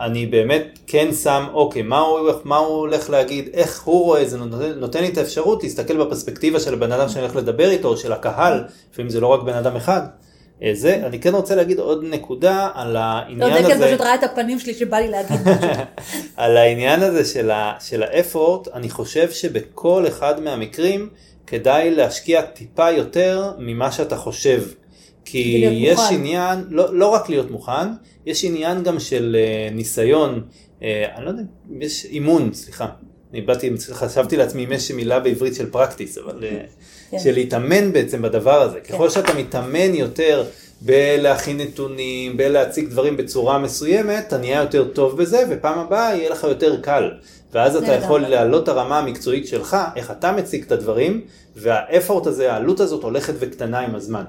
אני 0.00 0.26
באמת 0.26 0.78
כן 0.86 1.08
שם, 1.12 1.44
אוקיי, 1.52 1.82
מה 1.82 1.98
הוא, 1.98 2.30
מה 2.44 2.56
הוא 2.56 2.76
הולך 2.76 3.10
להגיד, 3.10 3.48
איך 3.52 3.82
הוא 3.82 4.04
רואה 4.04 4.22
את 4.22 4.30
זה, 4.30 4.38
נותן, 4.38 4.78
נותן 4.78 5.00
לי 5.00 5.08
את 5.08 5.18
האפשרות 5.18 5.62
להסתכל 5.62 6.04
בפרספקטיבה 6.04 6.60
של 6.60 6.74
הבן 6.74 6.92
אדם 6.92 7.08
שאני 7.08 7.24
הולך 7.24 7.36
לדבר 7.36 7.70
איתו, 7.70 7.96
של 7.96 8.12
הקהל, 8.12 8.64
לפעמים 8.92 9.10
זה 9.10 9.20
לא 9.20 9.26
רק 9.26 9.42
בן 9.42 9.54
אדם 9.54 9.76
אחד. 9.76 10.00
אה, 10.62 10.70
זה, 10.74 11.06
אני 11.06 11.20
כן 11.20 11.34
רוצה 11.34 11.54
להגיד 11.54 11.78
עוד 11.78 12.04
נקודה 12.04 12.68
על 12.74 12.96
העניין 12.96 13.52
הזה. 13.52 13.62
לא, 13.62 13.74
דקל 13.74 13.86
פשוט 13.86 14.00
ראה 14.00 14.14
את 14.14 14.24
הפנים 14.24 14.58
שלי 14.58 14.74
שבא 14.74 14.96
לי 14.96 15.08
להגיד 15.08 15.40
משהו. 15.40 15.70
על 16.36 16.56
העניין 16.56 17.02
הזה 17.02 17.24
של, 17.24 17.50
ה, 17.50 17.74
של 17.80 18.02
האפורט, 18.02 18.68
אני 18.68 18.90
חושב 18.90 19.30
שבכל 19.30 20.04
אחד 20.08 20.40
מהמקרים 20.40 21.08
כדאי 21.46 21.90
להשקיע 21.90 22.42
טיפה 22.42 22.90
יותר 22.90 23.52
ממה 23.58 23.92
שאתה 23.92 24.16
חושב. 24.16 24.62
כי 25.30 25.68
יש 25.70 25.98
מוכן. 25.98 26.14
עניין, 26.14 26.64
לא, 26.70 26.94
לא 26.94 27.08
רק 27.08 27.28
להיות 27.28 27.50
מוכן, 27.50 27.88
יש 28.26 28.44
עניין 28.44 28.82
גם 28.82 29.00
של 29.00 29.36
uh, 29.36 29.74
ניסיון, 29.74 30.42
uh, 30.80 30.82
אני 31.16 31.24
לא 31.24 31.30
יודע, 31.30 31.42
יש 31.80 32.04
אימון, 32.04 32.54
סליחה. 32.54 32.86
אני 33.32 33.40
באתי, 33.40 33.70
חשבתי 33.92 34.36
לעצמי 34.36 34.64
אם 34.64 34.72
יש 34.72 34.90
מילה 34.90 35.20
בעברית 35.20 35.54
של 35.54 35.70
פרקטיס, 35.70 36.18
אבל 36.18 36.40
uh, 36.40 36.44
כן. 37.10 37.18
של 37.18 37.32
להתאמן 37.32 37.92
בעצם 37.92 38.22
בדבר 38.22 38.62
הזה. 38.62 38.78
כן. 38.84 38.94
ככל 38.94 39.10
שאתה 39.10 39.34
מתאמן 39.34 39.94
יותר 39.94 40.44
בלהכין 40.80 41.60
נתונים, 41.60 42.36
בלהציג 42.36 42.88
דברים 42.88 43.16
בצורה 43.16 43.58
מסוימת, 43.58 44.24
אתה 44.26 44.38
נהיה 44.38 44.60
יותר 44.60 44.84
טוב 44.84 45.16
בזה, 45.16 45.44
ופעם 45.50 45.78
הבאה 45.78 46.14
יהיה 46.16 46.30
לך 46.30 46.44
יותר 46.44 46.80
קל. 46.80 47.10
ואז 47.52 47.76
אתה 47.76 47.92
יכול 47.92 48.20
להעלות 48.20 48.62
את 48.62 48.68
הרמה 48.68 48.98
המקצועית 48.98 49.46
שלך, 49.46 49.76
איך 49.96 50.10
אתה 50.10 50.32
מציג 50.32 50.64
את 50.66 50.72
הדברים, 50.72 51.20
והאפורט 51.56 52.26
הזה, 52.26 52.52
העלות 52.52 52.80
הזאת 52.80 53.02
הולכת 53.02 53.34
וקטנה 53.38 53.78
עם 53.78 53.94
הזמן. 53.94 54.24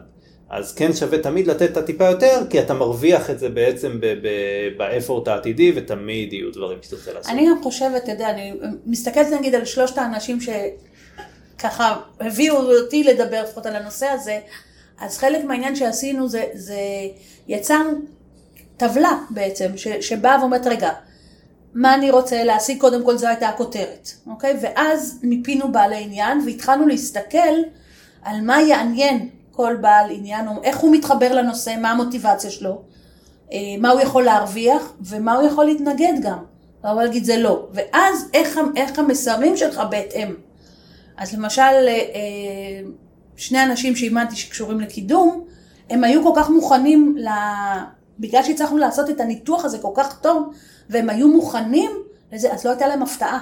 אז 0.49 0.73
כן 0.73 0.93
שווה 0.93 1.17
תמיד 1.17 1.47
לתת 1.47 1.71
את 1.71 1.77
הטיפה 1.77 2.05
יותר, 2.05 2.41
כי 2.49 2.59
אתה 2.59 2.73
מרוויח 2.73 3.29
את 3.29 3.39
זה 3.39 3.49
בעצם 3.49 3.99
באפורט 4.77 5.27
העתידי, 5.27 5.71
ותמיד 5.75 6.33
יהיו 6.33 6.51
דברים 6.51 6.77
שתרצה 6.81 7.13
לעשות. 7.13 7.31
אני 7.31 7.47
גם 7.49 7.63
חושבת, 7.63 8.03
אתה 8.03 8.11
יודע, 8.11 8.29
אני 8.29 8.53
מסתכלת 8.85 9.27
נגיד 9.39 9.55
על 9.55 9.65
שלושת 9.65 9.97
האנשים 9.97 10.37
שככה 11.59 11.95
הביאו 12.19 12.55
אותי 12.55 13.03
לדבר 13.03 13.43
לפחות 13.43 13.65
על 13.65 13.75
הנושא 13.75 14.07
הזה, 14.07 14.39
אז 14.99 15.17
חלק 15.17 15.43
מהעניין 15.43 15.75
שעשינו 15.75 16.29
זה, 16.29 16.43
זה 16.53 16.79
יצרנו 17.47 17.91
טבלה 18.77 19.19
בעצם, 19.29 19.77
ש, 19.77 19.87
שבאה 19.87 20.39
ואומרת, 20.39 20.67
רגע, 20.67 20.89
מה 21.73 21.93
אני 21.93 22.11
רוצה 22.11 22.43
להשיג, 22.43 22.81
קודם 22.81 23.03
כל 23.05 23.17
זו 23.17 23.27
הייתה 23.27 23.49
הכותרת, 23.49 24.09
אוקיי? 24.27 24.57
ואז 24.61 25.19
מיפינו 25.23 25.71
בעלי 25.71 26.03
עניין 26.03 26.41
והתחלנו 26.45 26.87
להסתכל 26.87 27.55
על 28.23 28.41
מה 28.41 28.61
יעניין 28.61 29.29
כל 29.51 29.75
בעל 29.81 30.11
עניין, 30.11 30.45
איך 30.63 30.77
הוא 30.77 30.95
מתחבר 30.95 31.33
לנושא, 31.33 31.75
מה 31.81 31.91
המוטיבציה 31.91 32.51
שלו, 32.51 32.81
אה, 33.53 33.57
מה 33.79 33.89
הוא 33.89 34.01
יכול 34.01 34.23
להרוויח 34.23 34.93
ומה 35.01 35.35
הוא 35.35 35.47
יכול 35.47 35.65
להתנגד 35.65 36.13
גם. 36.21 36.37
יכול 36.83 37.03
להגיד 37.03 37.23
זה 37.23 37.37
לא. 37.37 37.67
ואז 37.73 38.29
איך, 38.33 38.59
איך 38.75 38.99
המסרים 38.99 39.57
שלך 39.57 39.81
בהתאם. 39.89 40.48
אז 41.19 41.33
למשל, 41.33 41.61
אה, 41.61 41.87
אה, 41.87 42.81
שני 43.35 43.63
אנשים 43.63 43.95
שאימנתי 43.95 44.35
שקשורים 44.35 44.79
לקידום, 44.79 45.45
הם 45.89 46.03
היו 46.03 46.23
כל 46.23 46.33
כך 46.35 46.49
מוכנים, 46.49 47.15
ל... 47.17 47.27
בגלל 48.19 48.43
שהצלחנו 48.43 48.77
לעשות 48.77 49.09
את 49.09 49.21
הניתוח 49.21 49.65
הזה 49.65 49.77
כל 49.77 49.91
כך 49.95 50.19
טוב, 50.21 50.53
והם 50.89 51.09
היו 51.09 51.27
מוכנים 51.27 51.91
לזה, 52.31 52.53
אז 52.53 52.65
לא 52.65 52.69
הייתה 52.69 52.87
להם 52.87 53.03
הפתעה. 53.03 53.39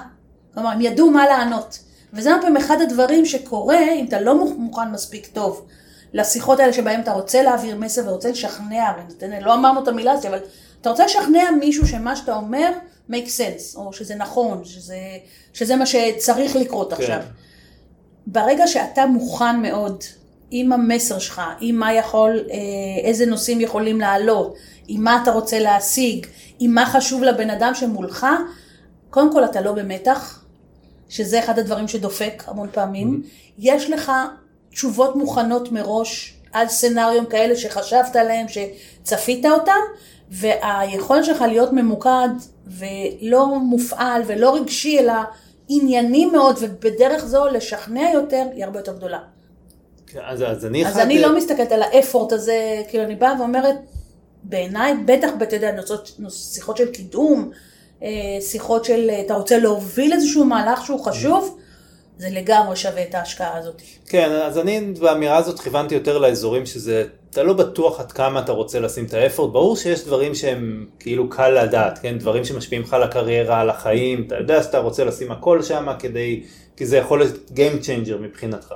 כלומר, 0.54 0.70
הם 0.70 0.80
ידעו 0.80 1.10
מה 1.10 1.26
לענות. 1.26 1.78
וזה 2.12 2.30
פעמים 2.40 2.56
אחד 2.56 2.80
הדברים 2.80 3.26
שקורה 3.26 3.92
אם 3.92 4.04
אתה 4.08 4.20
לא 4.20 4.48
מוכן 4.58 4.90
מספיק 4.92 5.26
טוב 5.26 5.66
לשיחות 6.12 6.60
האלה 6.60 6.72
שבהם 6.72 7.00
אתה 7.00 7.12
רוצה 7.12 7.42
להעביר 7.42 7.76
מסר 7.76 8.02
ורוצה 8.06 8.30
לשכנע, 8.30 8.92
לא 9.40 9.54
אמרנו 9.54 9.82
את 9.82 9.88
המילה 9.88 10.12
הזאת, 10.12 10.26
אבל 10.26 10.38
אתה 10.80 10.90
רוצה 10.90 11.04
לשכנע 11.04 11.50
מישהו 11.60 11.86
שמה 11.86 12.16
שאתה 12.16 12.36
אומר 12.36 12.72
make 13.10 13.26
sense, 13.26 13.76
או 13.76 13.92
שזה 13.92 14.14
נכון, 14.14 14.64
שזה, 14.64 14.98
שזה 15.52 15.76
מה 15.76 15.86
שצריך 15.86 16.56
לקרות 16.56 16.92
כן. 16.92 17.02
עכשיו. 17.02 17.20
ברגע 18.30 18.66
שאתה 18.66 19.06
מוכן 19.06 19.60
מאוד 19.62 20.04
עם 20.50 20.72
המסר 20.72 21.18
שלך, 21.18 21.42
עם 21.60 21.76
מה 21.76 21.92
יכול, 21.92 22.40
אה, 22.50 22.56
איזה 23.04 23.26
נושאים 23.26 23.60
יכולים 23.60 24.00
לעלות, 24.00 24.54
עם 24.88 25.04
מה 25.04 25.20
אתה 25.22 25.30
רוצה 25.30 25.58
להשיג, 25.58 26.26
עם 26.58 26.74
מה 26.74 26.86
חשוב 26.86 27.22
לבן 27.22 27.50
אדם 27.50 27.74
שמולך, 27.74 28.26
קודם 29.10 29.32
כל 29.32 29.44
אתה 29.44 29.60
לא 29.60 29.72
במתח, 29.72 30.44
שזה 31.08 31.38
אחד 31.38 31.58
הדברים 31.58 31.88
שדופק 31.88 32.44
המון 32.46 32.68
פעמים. 32.72 33.22
Mm-hmm. 33.22 33.52
יש 33.58 33.90
לך 33.90 34.12
תשובות 34.70 35.16
מוכנות 35.16 35.72
מראש 35.72 36.34
על 36.52 36.68
סצנריום 36.68 37.26
כאלה 37.26 37.56
שחשבת 37.56 38.16
עליהם, 38.16 38.46
שצפית 38.48 39.46
אותם, 39.46 39.80
והיכולת 40.30 41.24
שלך 41.24 41.40
להיות 41.40 41.72
ממוקד 41.72 42.28
ולא 42.66 43.58
מופעל 43.58 44.22
ולא 44.26 44.54
רגשי, 44.54 44.98
אלא 44.98 45.12
ענייני 45.68 46.26
מאוד, 46.26 46.56
ובדרך 46.60 47.24
זו 47.24 47.46
לשכנע 47.46 48.10
יותר, 48.14 48.44
היא 48.54 48.64
הרבה 48.64 48.78
יותר 48.78 48.96
גדולה. 48.96 49.18
כן, 50.06 50.20
אז, 50.24 50.42
אז 50.42 50.66
אני 50.66 50.86
אז 50.86 50.98
אני 50.98 51.20
לא 51.20 51.36
מסתכלת 51.36 51.72
על 51.72 51.82
האפורט 51.82 52.32
הזה, 52.32 52.82
כאילו 52.88 53.04
אני 53.04 53.14
באה 53.14 53.34
ואומרת, 53.38 53.76
בעיניי, 54.42 54.94
בטח, 55.04 55.28
אתה 55.42 55.56
יודע, 55.56 55.70
שיחות 56.28 56.76
של 56.76 56.90
קידום, 56.90 57.50
אה, 58.02 58.08
שיחות 58.40 58.84
של, 58.84 59.10
אתה 59.26 59.34
רוצה 59.34 59.58
להוביל 59.58 60.12
איזשהו 60.12 60.44
מהלך 60.44 60.86
שהוא 60.86 61.04
חשוב, 61.04 61.58
זה 62.18 62.28
לגמרי 62.30 62.76
שווה 62.76 63.02
את 63.02 63.14
ההשקעה 63.14 63.58
הזאת. 63.58 63.82
כן, 64.06 64.30
אז 64.30 64.58
אני 64.58 64.80
באמירה 65.00 65.36
הזאת 65.36 65.60
כיוונתי 65.60 65.94
יותר 65.94 66.18
לאזורים 66.18 66.66
שזה, 66.66 67.04
אתה 67.30 67.42
לא 67.42 67.52
בטוח 67.52 68.00
עד 68.00 68.12
כמה 68.12 68.40
אתה 68.40 68.52
רוצה 68.52 68.80
לשים 68.80 69.04
את 69.04 69.14
האפורט, 69.14 69.52
ברור 69.52 69.76
שיש 69.76 70.04
דברים 70.04 70.34
שהם 70.34 70.86
כאילו 70.98 71.30
קל 71.30 71.64
לדעת, 71.64 71.98
כן, 71.98 72.18
דברים 72.18 72.44
שמשפיעים 72.44 72.82
לך 72.82 72.92
על 72.94 73.02
הקריירה, 73.02 73.60
על 73.60 73.70
החיים, 73.70 74.24
אתה 74.26 74.34
יודע 74.34 74.62
שאתה 74.62 74.78
רוצה 74.78 75.04
לשים 75.04 75.32
הכל 75.32 75.62
שם 75.62 75.86
כדי, 75.98 76.42
כי 76.76 76.86
זה 76.86 76.96
יכול 76.96 77.18
להיות 77.18 77.34
Game 77.54 77.84
Changer 77.84 78.16
מבחינתך. 78.20 78.74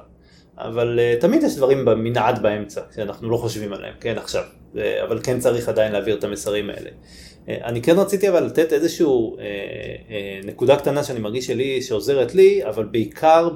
אבל 0.59 0.99
uh, 0.99 1.21
תמיד 1.21 1.43
יש 1.43 1.57
דברים 1.57 1.85
במנעד 1.85 2.43
באמצע, 2.43 2.81
שאנחנו 2.95 3.31
לא 3.31 3.37
חושבים 3.37 3.73
עליהם, 3.73 3.95
כן, 4.01 4.19
עכשיו, 4.19 4.43
uh, 4.75 4.79
אבל 5.03 5.21
כן 5.23 5.39
צריך 5.41 5.69
עדיין 5.69 5.93
להעביר 5.93 6.19
את 6.19 6.25
המסרים 6.25 6.71
האלה. 6.71 6.91
אה, 7.49 7.57
אני 7.65 7.83
כן 7.83 7.99
רציתי 7.99 8.29
אבל 8.29 8.45
לתת 8.45 8.73
איזשהו 8.73 9.37
אה, 9.39 9.45
אה, 10.11 10.41
נקודה 10.45 10.77
קטנה 10.77 11.05
שאני 11.05 11.21
מרגיש 11.21 11.47
שלי, 11.47 11.83
שעוזרת 11.83 12.35
לי, 12.35 12.65
אבל 12.65 12.85
בעיקר 12.85 13.51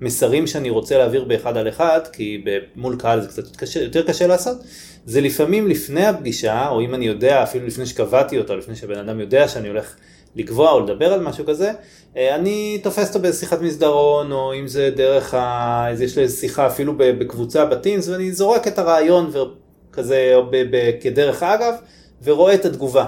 במסרים 0.00 0.46
שאני 0.46 0.70
רוצה 0.70 0.98
להעביר 0.98 1.24
באחד 1.24 1.56
על 1.56 1.68
אחד, 1.68 2.00
כי 2.12 2.44
מול 2.76 2.96
קהל 2.98 3.20
זה 3.20 3.28
קצת 3.28 3.56
קשה, 3.56 3.82
יותר 3.82 4.02
קשה 4.02 4.26
לעשות, 4.26 4.58
זה 5.06 5.20
לפעמים 5.20 5.68
לפני 5.68 6.06
הפגישה, 6.06 6.68
או 6.68 6.80
אם 6.80 6.94
אני 6.94 7.06
יודע, 7.06 7.42
אפילו 7.42 7.66
לפני 7.66 7.86
שקבעתי 7.86 8.38
אותה, 8.38 8.54
לפני 8.54 8.76
שבן 8.76 8.98
אדם 8.98 9.20
יודע 9.20 9.48
שאני 9.48 9.68
הולך 9.68 9.96
לקבוע 10.36 10.70
או 10.70 10.80
לדבר 10.80 11.12
על 11.12 11.20
משהו 11.20 11.46
כזה, 11.46 11.72
אני 12.16 12.80
תופס 12.82 13.08
אותו 13.08 13.28
בשיחת 13.28 13.60
מסדרון, 13.60 14.32
או 14.32 14.54
אם 14.54 14.68
זה 14.68 14.90
דרך 14.96 15.34
ה... 15.34 15.86
יש 16.00 16.18
לי 16.18 16.28
שיחה 16.28 16.66
אפילו 16.66 16.92
בקבוצה 16.96 17.64
בטינס, 17.64 18.08
ואני 18.08 18.32
זורק 18.32 18.68
את 18.68 18.78
הרעיון 18.78 19.30
וכזה, 19.30 20.32
או. 20.34 20.50
כדרך 21.00 21.42
אגב. 21.42 21.74
ורואה 22.24 22.54
את 22.54 22.64
התגובה. 22.64 23.06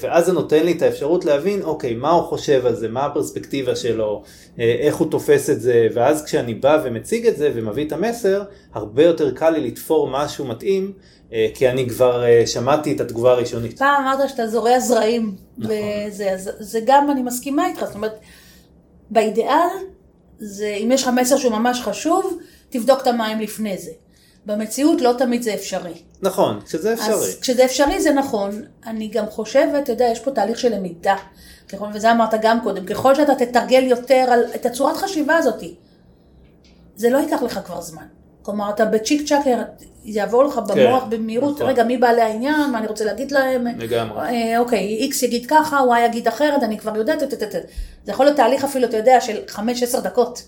ואז 0.00 0.26
זה 0.26 0.32
נותן 0.32 0.64
לי 0.64 0.72
את 0.72 0.82
האפשרות 0.82 1.24
להבין, 1.24 1.62
אוקיי, 1.62 1.94
מה 1.94 2.10
הוא 2.10 2.22
חושב 2.22 2.66
על 2.66 2.74
זה, 2.74 2.88
מה 2.88 3.06
הפרספקטיבה 3.06 3.76
שלו, 3.76 4.22
אה, 4.58 4.76
איך 4.80 4.96
הוא 4.96 5.10
תופס 5.10 5.50
את 5.50 5.60
זה, 5.60 5.88
ואז 5.94 6.24
כשאני 6.24 6.54
בא 6.54 6.82
ומציג 6.84 7.26
את 7.26 7.36
זה 7.36 7.50
ומביא 7.54 7.86
את 7.86 7.92
המסר, 7.92 8.42
הרבה 8.74 9.04
יותר 9.04 9.34
קל 9.34 9.50
לי 9.50 9.60
לתפור 9.60 10.10
משהו 10.10 10.44
מתאים, 10.44 10.92
אה, 11.32 11.48
כי 11.54 11.68
אני 11.68 11.88
כבר 11.88 12.24
אה, 12.24 12.46
שמעתי 12.46 12.92
את 12.92 13.00
התגובה 13.00 13.32
הראשונית. 13.32 13.78
פעם 13.78 14.06
אמרת 14.06 14.28
שאתה 14.28 14.46
זורע 14.46 14.80
זרעים, 14.80 15.34
נכון. 15.58 15.76
וזה, 16.08 16.32
אז 16.32 16.50
זה 16.58 16.80
גם, 16.86 17.10
אני 17.10 17.22
מסכימה 17.22 17.68
איתך, 17.68 17.84
זאת 17.84 17.94
אומרת, 17.94 18.18
באידיאל, 19.10 19.68
זה, 20.38 20.76
אם 20.82 20.90
יש 20.92 21.02
לך 21.02 21.10
מסר 21.16 21.36
שהוא 21.36 21.52
ממש 21.52 21.80
חשוב, 21.80 22.38
תבדוק 22.70 23.02
את 23.02 23.06
המים 23.06 23.40
לפני 23.40 23.78
זה. 23.78 23.90
במציאות 24.46 25.00
לא 25.00 25.14
תמיד 25.18 25.42
זה 25.42 25.54
אפשרי. 25.54 25.94
נכון, 26.22 26.60
כשזה 26.66 26.92
אפשרי. 26.92 27.14
אז 27.14 27.38
כשזה 27.40 27.64
אפשרי 27.64 28.00
זה 28.00 28.12
נכון. 28.12 28.62
אני 28.86 29.08
גם 29.08 29.26
חושבת, 29.26 29.82
אתה 29.82 29.92
יודע, 29.92 30.04
יש 30.04 30.20
פה 30.20 30.30
תהליך 30.30 30.58
של 30.58 30.74
למידה. 30.74 31.16
וזה 31.94 32.12
אמרת 32.12 32.34
גם 32.42 32.60
קודם, 32.62 32.86
ככל 32.86 33.14
שאתה 33.14 33.34
תתרגל 33.34 33.82
יותר 33.82 34.26
על, 34.30 34.44
את 34.54 34.66
הצורת 34.66 34.96
חשיבה 34.96 35.36
הזאת, 35.36 35.64
זה 36.96 37.10
לא 37.10 37.18
ייקח 37.18 37.42
לך 37.42 37.60
כבר 37.64 37.80
זמן. 37.80 38.06
כלומר, 38.42 38.70
אתה 38.70 38.84
בצ'יק 38.84 39.28
צ'אק, 39.28 39.44
יעבור 40.04 40.44
לך 40.44 40.54
כן, 40.54 40.60
במוח 40.74 41.04
כן, 41.04 41.10
במהירות, 41.10 41.54
נכון. 41.54 41.66
רגע, 41.66 41.84
מי 41.84 41.98
בעלי 41.98 42.22
העניין, 42.22 42.70
מה 42.72 42.78
אני 42.78 42.86
רוצה 42.86 43.04
להגיד 43.04 43.32
להם. 43.32 43.66
לגמרי. 43.78 44.20
אה, 44.20 44.58
אוקיי, 44.58 44.86
איקס 44.86 45.22
יגיד 45.22 45.46
ככה, 45.46 45.76
וואי 45.76 46.04
יגיד 46.04 46.28
אחרת, 46.28 46.62
אני 46.62 46.78
כבר 46.78 46.96
יודעת, 46.96 47.20
זה 48.04 48.12
יכול 48.12 48.26
להיות 48.26 48.36
תהליך 48.36 48.64
אפילו, 48.64 48.86
אתה 48.88 48.96
יודע, 48.96 49.20
של 49.20 49.36
5-10 49.48 50.00
דקות. 50.00 50.42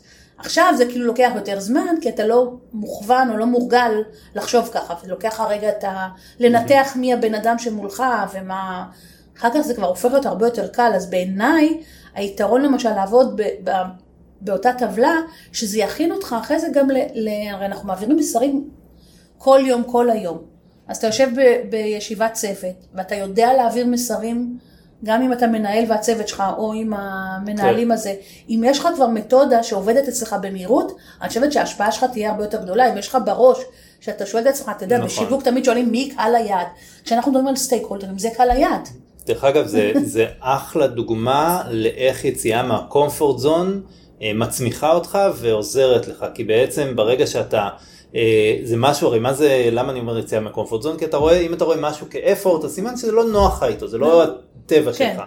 עכשיו 0.44 0.74
זה 0.76 0.86
כאילו 0.86 1.06
לוקח 1.06 1.32
יותר 1.34 1.60
זמן, 1.60 1.94
כי 2.00 2.08
אתה 2.08 2.26
לא 2.26 2.52
מוכוון 2.72 3.30
או 3.30 3.36
לא 3.36 3.46
מורגל 3.46 3.92
לחשוב 4.34 4.70
ככה, 4.72 4.94
ולוקח 5.04 5.40
לך 5.40 5.46
רגע 5.48 5.68
את 5.68 5.84
ה... 5.84 6.08
לנתח 6.40 6.92
מי 6.96 7.12
הבן 7.12 7.34
אדם 7.34 7.58
שמולך 7.58 8.02
ומה... 8.34 8.86
אחר 9.38 9.48
כך 9.54 9.60
זה 9.60 9.74
כבר 9.74 9.86
הופך 9.86 10.10
להיות 10.10 10.26
הרבה 10.26 10.46
יותר 10.46 10.68
קל, 10.68 10.92
אז 10.94 11.10
בעיניי 11.10 11.80
היתרון 12.14 12.62
למשל 12.62 12.90
לעבוד 12.90 13.36
ב... 13.36 13.42
ב... 13.64 13.70
באותה 14.40 14.72
טבלה, 14.72 15.14
שזה 15.52 15.78
יכין 15.78 16.12
אותך 16.12 16.36
אחרי 16.40 16.58
זה 16.58 16.68
גם 16.72 16.90
ל... 16.90 16.96
ל... 17.14 17.28
הרי 17.50 17.66
אנחנו 17.66 17.88
מעבירים 17.88 18.16
מסרים 18.16 18.68
כל 19.38 19.60
יום, 19.66 19.82
כל 19.84 20.10
היום. 20.10 20.38
אז 20.88 20.96
אתה 20.96 21.06
יושב 21.06 21.28
ב... 21.36 21.70
בישיבת 21.70 22.32
צוות, 22.32 22.86
ואתה 22.94 23.14
יודע 23.14 23.52
להעביר 23.52 23.86
מסרים 23.86 24.58
גם 25.04 25.22
אם 25.22 25.32
אתה 25.32 25.46
מנהל 25.46 25.84
והצוות 25.88 26.28
שלך, 26.28 26.42
או 26.58 26.72
עם 26.72 26.92
המנהלים 26.94 27.88
כן. 27.88 27.94
הזה, 27.94 28.14
אם 28.48 28.62
יש 28.66 28.78
לך 28.78 28.88
כבר 28.94 29.06
מתודה 29.06 29.62
שעובדת 29.62 30.08
אצלך 30.08 30.36
במהירות, 30.42 30.96
אני 31.20 31.28
חושבת 31.28 31.52
שההשפעה 31.52 31.92
שלך 31.92 32.04
תהיה 32.12 32.30
הרבה 32.30 32.44
יותר 32.44 32.62
גדולה. 32.62 32.92
אם 32.92 32.98
יש 32.98 33.08
לך 33.08 33.18
בראש 33.24 33.58
שאתה 34.00 34.26
שואל 34.26 34.42
את 34.42 34.48
עצמך, 34.48 34.70
אתה 34.76 34.84
יודע, 34.84 34.96
נכון. 34.96 35.08
בשיווק 35.08 35.42
תמיד 35.42 35.64
שואלים 35.64 35.92
מי 35.92 36.10
קהל 36.16 36.34
היעד. 36.34 36.66
כשאנחנו 37.04 37.30
מדברים 37.30 37.48
על 37.48 37.56
סטייק 37.56 37.82
הולדרים, 37.82 38.18
זה 38.18 38.28
קהל 38.36 38.50
היעד. 38.50 38.88
דרך 39.26 39.44
אגב, 39.44 39.66
זה, 39.66 39.92
זה 40.14 40.26
אחלה 40.40 40.86
דוגמה 40.86 41.62
לאיך 41.70 42.24
יציאה 42.24 42.62
מהקומפורט 42.62 43.38
זון 43.38 43.82
אה, 44.22 44.32
מצמיחה 44.34 44.92
אותך 44.92 45.18
ועוזרת 45.36 46.08
לך, 46.08 46.24
כי 46.34 46.44
בעצם 46.44 46.96
ברגע 46.96 47.26
שאתה... 47.26 47.68
אה, 48.14 48.56
זה 48.64 48.76
משהו, 48.76 49.08
הרי 49.08 49.18
מה 49.18 49.32
זה, 49.32 49.68
למה 49.72 49.92
אני 49.92 50.00
אומר 50.00 50.18
יציאה 50.18 50.40
מהקומפורט 50.40 50.82
זון? 50.82 50.98
כי 50.98 51.04
אתה 51.04 51.16
רואה, 51.16 51.38
אם 51.38 51.54
אתה 51.54 51.64
רואה 51.64 51.76
משהו 51.80 52.06
כאפורט, 52.10 52.64
אז 52.64 52.74
סימן 52.74 52.96
שזה 52.96 53.12
לא 53.12 53.24
נוח 53.24 53.62
לך 53.62 53.68
איתו, 53.68 53.88
זה 53.88 53.98
לא 53.98 54.22
הטבע 54.22 54.92
כן. 54.92 55.14
שלך. 55.14 55.22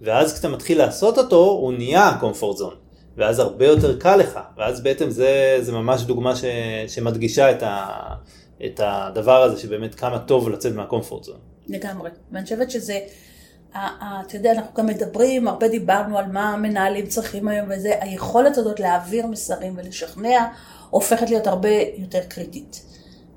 ואז 0.00 0.32
כשאתה 0.32 0.48
מתחיל 0.48 0.78
לעשות 0.78 1.18
אותו, 1.18 1.44
הוא 1.44 1.72
נהיה 1.72 2.16
קומפורט 2.20 2.56
זון. 2.56 2.74
ואז 3.16 3.38
הרבה 3.38 3.66
יותר 3.66 3.98
קל 3.98 4.16
לך, 4.16 4.38
ואז 4.56 4.82
בעצם 4.82 5.10
זה, 5.10 5.58
זה 5.60 5.72
ממש 5.72 6.02
דוגמה 6.02 6.36
ש, 6.36 6.44
שמדגישה 6.88 7.50
את, 7.50 7.62
ה, 7.62 7.86
את 8.64 8.80
הדבר 8.84 9.42
הזה, 9.42 9.60
שבאמת 9.60 9.94
כמה 9.94 10.18
טוב 10.18 10.48
לצאת 10.48 10.74
מהקומפורט 10.74 11.24
זון. 11.24 11.38
לגמרי, 11.66 12.10
ואני 12.32 12.44
חושבת 12.44 12.70
שזה, 12.70 12.98
אתה 13.70 14.36
יודע, 14.36 14.52
אנחנו 14.52 14.74
גם 14.74 14.86
מדברים, 14.86 15.48
הרבה 15.48 15.68
דיברנו 15.68 16.18
על 16.18 16.26
מה 16.26 16.52
המנהלים 16.52 17.06
צריכים 17.06 17.48
היום 17.48 17.68
וזה, 17.70 17.94
היכולת 18.00 18.58
הזאת 18.58 18.80
להעביר 18.80 19.26
מסרים 19.26 19.74
ולשכנע, 19.76 20.46
הופכת 20.94 21.30
להיות 21.30 21.46
הרבה 21.46 21.68
יותר 21.96 22.20
קריטית. 22.28 22.82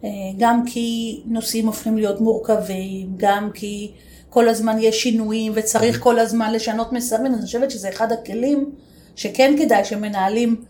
אה, 0.04 0.10
גם 0.38 0.64
כי 0.66 1.22
נושאים 1.26 1.68
הופכים 1.68 1.98
להיות 1.98 2.22
מורכבים, 2.22 3.14
גם 3.18 3.50
כי 3.54 3.92
כל 4.30 4.50
הזמן 4.50 4.78
יש 4.80 5.04
שינויים 5.04 5.52
וצריך 5.56 6.00
כל 6.00 6.20
הזמן 6.20 6.54
לשנות 6.54 6.94
מסרים, 6.94 7.26
אני 7.26 7.42
חושבת 7.42 7.72
שזה 7.72 7.90
אחד 7.90 8.12
הכלים 8.12 8.72
שכן 9.16 9.56
כדאי 9.58 9.86
שמנהלים 9.86 10.64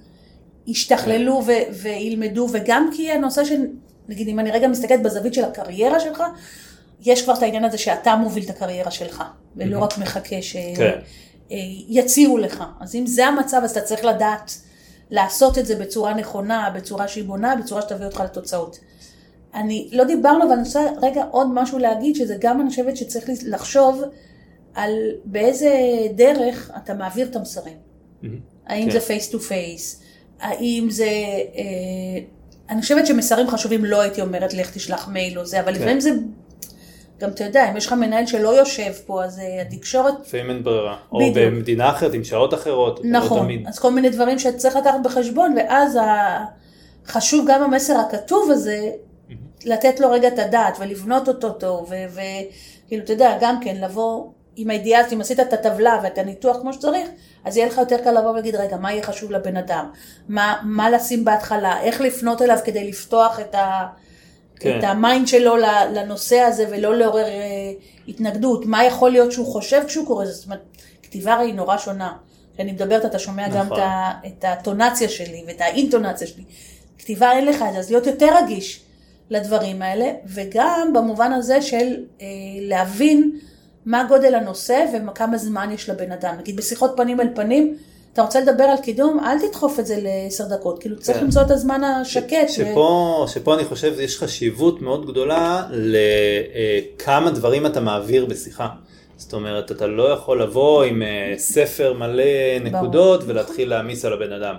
ישתכללו 0.67 1.41
ו- 1.45 1.81
וילמדו, 1.81 2.47
וגם 2.51 2.89
כי 2.95 3.11
הנושא 3.11 3.45
של, 3.45 3.61
נגיד 4.09 4.27
אם 4.27 4.39
אני 4.39 4.51
רגע 4.51 4.67
מסתכלת 4.67 5.03
בזווית 5.03 5.33
של 5.33 5.43
הקריירה 5.43 5.99
שלך, 5.99 6.23
יש 7.05 7.23
כבר 7.23 7.33
את 7.33 7.43
העניין 7.43 7.63
הזה 7.63 7.77
שאתה 7.77 8.15
מוביל 8.15 8.43
את 8.43 8.49
הקריירה 8.49 8.91
שלך, 8.91 9.23
ולא 9.55 9.79
רק 9.79 9.97
מחכה 9.97 10.41
שיציעו 10.41 12.35
כן. 12.35 12.41
לך. 12.41 12.63
אז 12.79 12.95
אם 12.95 13.07
זה 13.07 13.27
המצב, 13.27 13.61
אז 13.63 13.71
אתה 13.71 13.81
צריך 13.81 14.05
לדעת 14.05 14.66
לעשות 15.11 15.57
את 15.57 15.65
זה 15.65 15.75
בצורה 15.75 16.13
נכונה, 16.13 16.69
בצורה 16.75 17.07
שהיא 17.07 17.23
בונה, 17.23 17.55
בצורה 17.55 17.81
שתביא 17.81 18.05
אותך 18.05 18.19
לתוצאות. 18.19 18.79
אני, 19.53 19.89
לא 19.91 20.03
דיברנו, 20.03 20.43
אבל 20.43 20.51
אני 20.51 20.61
רוצה 20.61 20.85
רגע 21.01 21.23
עוד 21.31 21.47
משהו 21.53 21.79
להגיד, 21.79 22.15
שזה 22.15 22.35
גם 22.39 22.61
אני 22.61 22.69
חושבת 22.69 22.97
שצריך 22.97 23.29
לחשוב 23.45 24.01
על 24.73 24.91
באיזה 25.25 25.71
דרך 26.15 26.71
אתה 26.77 26.93
מעביר 26.93 27.27
את 27.27 27.35
המסרים. 27.35 27.73
Mm-hmm. 27.73 28.27
האם 28.67 28.85
כן. 28.85 28.91
זה 28.91 28.99
face 28.99 29.29
to 29.29 29.39
face, 29.39 30.01
האם 30.39 30.87
זה... 30.89 31.05
אה, 31.05 32.19
אני 32.69 32.81
חושבת 32.81 33.07
שמסרים 33.07 33.47
חשובים 33.47 33.85
לא 33.85 34.01
הייתי 34.01 34.21
אומרת 34.21 34.53
לך 34.53 34.71
תשלח 34.71 35.07
מייל 35.07 35.39
או 35.39 35.45
זה, 35.45 35.59
אבל 35.59 35.73
כן. 35.73 35.79
לפעמים 35.79 35.99
זה... 35.99 36.09
גם 37.19 37.29
אתה 37.29 37.43
יודע, 37.43 37.69
אם 37.71 37.77
יש 37.77 37.85
לך 37.85 37.93
מנהל 37.93 38.25
שלא 38.25 38.49
יושב 38.49 38.91
פה, 39.05 39.23
אז 39.23 39.39
uh, 39.39 39.41
התקשורת... 39.61 40.13
לפעמים 40.21 40.49
אין 40.49 40.63
ברירה. 40.63 40.97
או 41.11 41.19
בדיוק. 41.19 41.37
במדינה 41.37 41.89
אחרת 41.89 42.13
עם 42.13 42.23
שעות 42.23 42.53
אחרות. 42.53 42.99
לא 43.03 43.19
נכון, 43.19 43.37
לא 43.37 43.43
תמיד. 43.43 43.67
אז 43.67 43.79
כל 43.79 43.91
מיני 43.91 44.09
דברים 44.09 44.39
שצריך 44.39 44.75
לקחת 44.75 44.99
בחשבון, 45.03 45.53
ואז 45.57 45.95
ה... 45.95 46.37
חשוב 47.07 47.45
גם 47.49 47.63
המסר 47.63 47.97
הכתוב 47.99 48.51
הזה, 48.51 48.89
mm-hmm. 48.89 49.33
לתת 49.65 49.99
לו 49.99 50.11
רגע 50.11 50.27
את 50.27 50.39
הדעת 50.39 50.77
ולבנות 50.79 51.27
אותו 51.27 51.49
טוב, 51.49 51.91
וכאילו, 52.09 53.03
אתה 53.03 53.13
יודע, 53.13 53.37
גם 53.41 53.59
כן, 53.61 53.75
לבוא 53.75 54.27
עם 54.55 54.69
הידיעה, 54.69 55.01
אם 55.13 55.21
עשית 55.21 55.39
את 55.39 55.53
הטבלה 55.53 55.99
ואת 56.03 56.17
הניתוח 56.17 56.57
כמו 56.61 56.73
שצריך, 56.73 57.09
אז 57.45 57.57
יהיה 57.57 57.67
לך 57.67 57.77
יותר 57.77 57.97
קל 58.03 58.11
לבוא 58.11 58.29
ולהגיד, 58.29 58.55
רגע, 58.55 58.77
מה 58.77 58.91
יהיה 58.91 59.03
חשוב 59.03 59.31
לבן 59.31 59.57
אדם? 59.57 59.89
מה, 60.29 60.55
מה 60.63 60.89
לשים 60.89 61.25
בהתחלה? 61.25 61.81
איך 61.81 62.01
לפנות 62.01 62.41
אליו 62.41 62.57
כדי 62.65 62.89
לפתוח 62.89 63.39
את, 63.39 63.55
ה, 63.55 63.87
כן. 64.59 64.79
את 64.79 64.83
ה 64.83 64.92
mind 64.92 65.27
שלו 65.27 65.55
לנושא 65.93 66.39
הזה 66.39 66.65
ולא 66.69 66.95
לעורר 66.95 67.25
אה, 67.25 67.71
התנגדות? 68.07 68.65
מה 68.65 68.85
יכול 68.85 69.11
להיות 69.11 69.31
שהוא 69.31 69.45
חושב 69.45 69.81
כשהוא 69.87 70.07
קורא? 70.07 70.25
זאת 70.25 70.45
אומרת, 70.45 70.61
כתיבה 71.03 71.33
הרי 71.33 71.45
היא 71.45 71.53
נורא 71.53 71.77
שונה. 71.77 72.13
כשאני 72.53 72.71
מדברת 72.71 73.05
אתה 73.05 73.19
שומע 73.19 73.47
נכון. 73.47 73.59
גם 73.59 73.67
את, 73.73 73.77
ה, 73.77 74.11
את 74.27 74.45
הטונציה 74.47 75.09
שלי 75.09 75.43
ואת 75.47 75.61
האינטונציה 75.61 76.27
שלי. 76.27 76.43
כתיבה 76.99 77.31
אין 77.31 77.45
לך 77.45 77.61
את 77.67 77.73
זה, 77.73 77.79
אז 77.79 77.89
להיות 77.89 78.07
יותר 78.07 78.29
רגיש 78.43 78.81
לדברים 79.29 79.81
האלה, 79.81 80.11
וגם 80.25 80.91
במובן 80.93 81.33
הזה 81.33 81.61
של 81.61 82.03
אה, 82.21 82.27
להבין 82.61 83.39
מה 83.85 84.05
גודל 84.09 84.35
הנושא 84.35 84.85
וכמה 85.07 85.37
זמן 85.37 85.71
יש 85.73 85.89
לבן 85.89 86.11
אדם. 86.11 86.35
נגיד 86.39 86.55
בשיחות 86.55 86.93
פנים 86.97 87.21
אל 87.21 87.27
פנים, 87.35 87.77
אתה 88.17 88.25
רוצה 88.25 88.39
לדבר 88.39 88.63
על 88.63 88.77
קידום, 88.77 89.19
אל 89.19 89.47
תדחוף 89.47 89.79
את 89.79 89.85
זה 89.85 89.97
לעשר 90.01 90.43
דקות, 90.45 90.79
כאילו 90.79 90.99
צריך 90.99 91.17
כן. 91.17 91.23
למצוא 91.23 91.41
את 91.41 91.51
הזמן 91.51 91.83
השקט. 91.83 92.49
שפה, 92.49 93.25
ו... 93.25 93.27
שפה 93.27 93.53
אני 93.53 93.65
חושב 93.65 93.99
יש 93.99 94.17
חשיבות 94.17 94.81
מאוד 94.81 95.11
גדולה 95.11 95.63
לכמה 95.71 97.31
דברים 97.31 97.65
אתה 97.65 97.79
מעביר 97.79 98.25
בשיחה. 98.25 98.67
זאת 99.17 99.33
אומרת, 99.33 99.71
אתה 99.71 99.87
לא 99.87 100.03
יכול 100.11 100.41
לבוא 100.41 100.83
עם 100.83 101.01
אה, 101.01 101.33
ספר 101.37 101.93
מלא 101.93 102.23
נקודות 102.63 103.19
ברור. 103.19 103.31
ולהתחיל 103.31 103.69
להעמיס 103.69 104.05
על 104.05 104.13
הבן 104.13 104.31
אדם. 104.31 104.55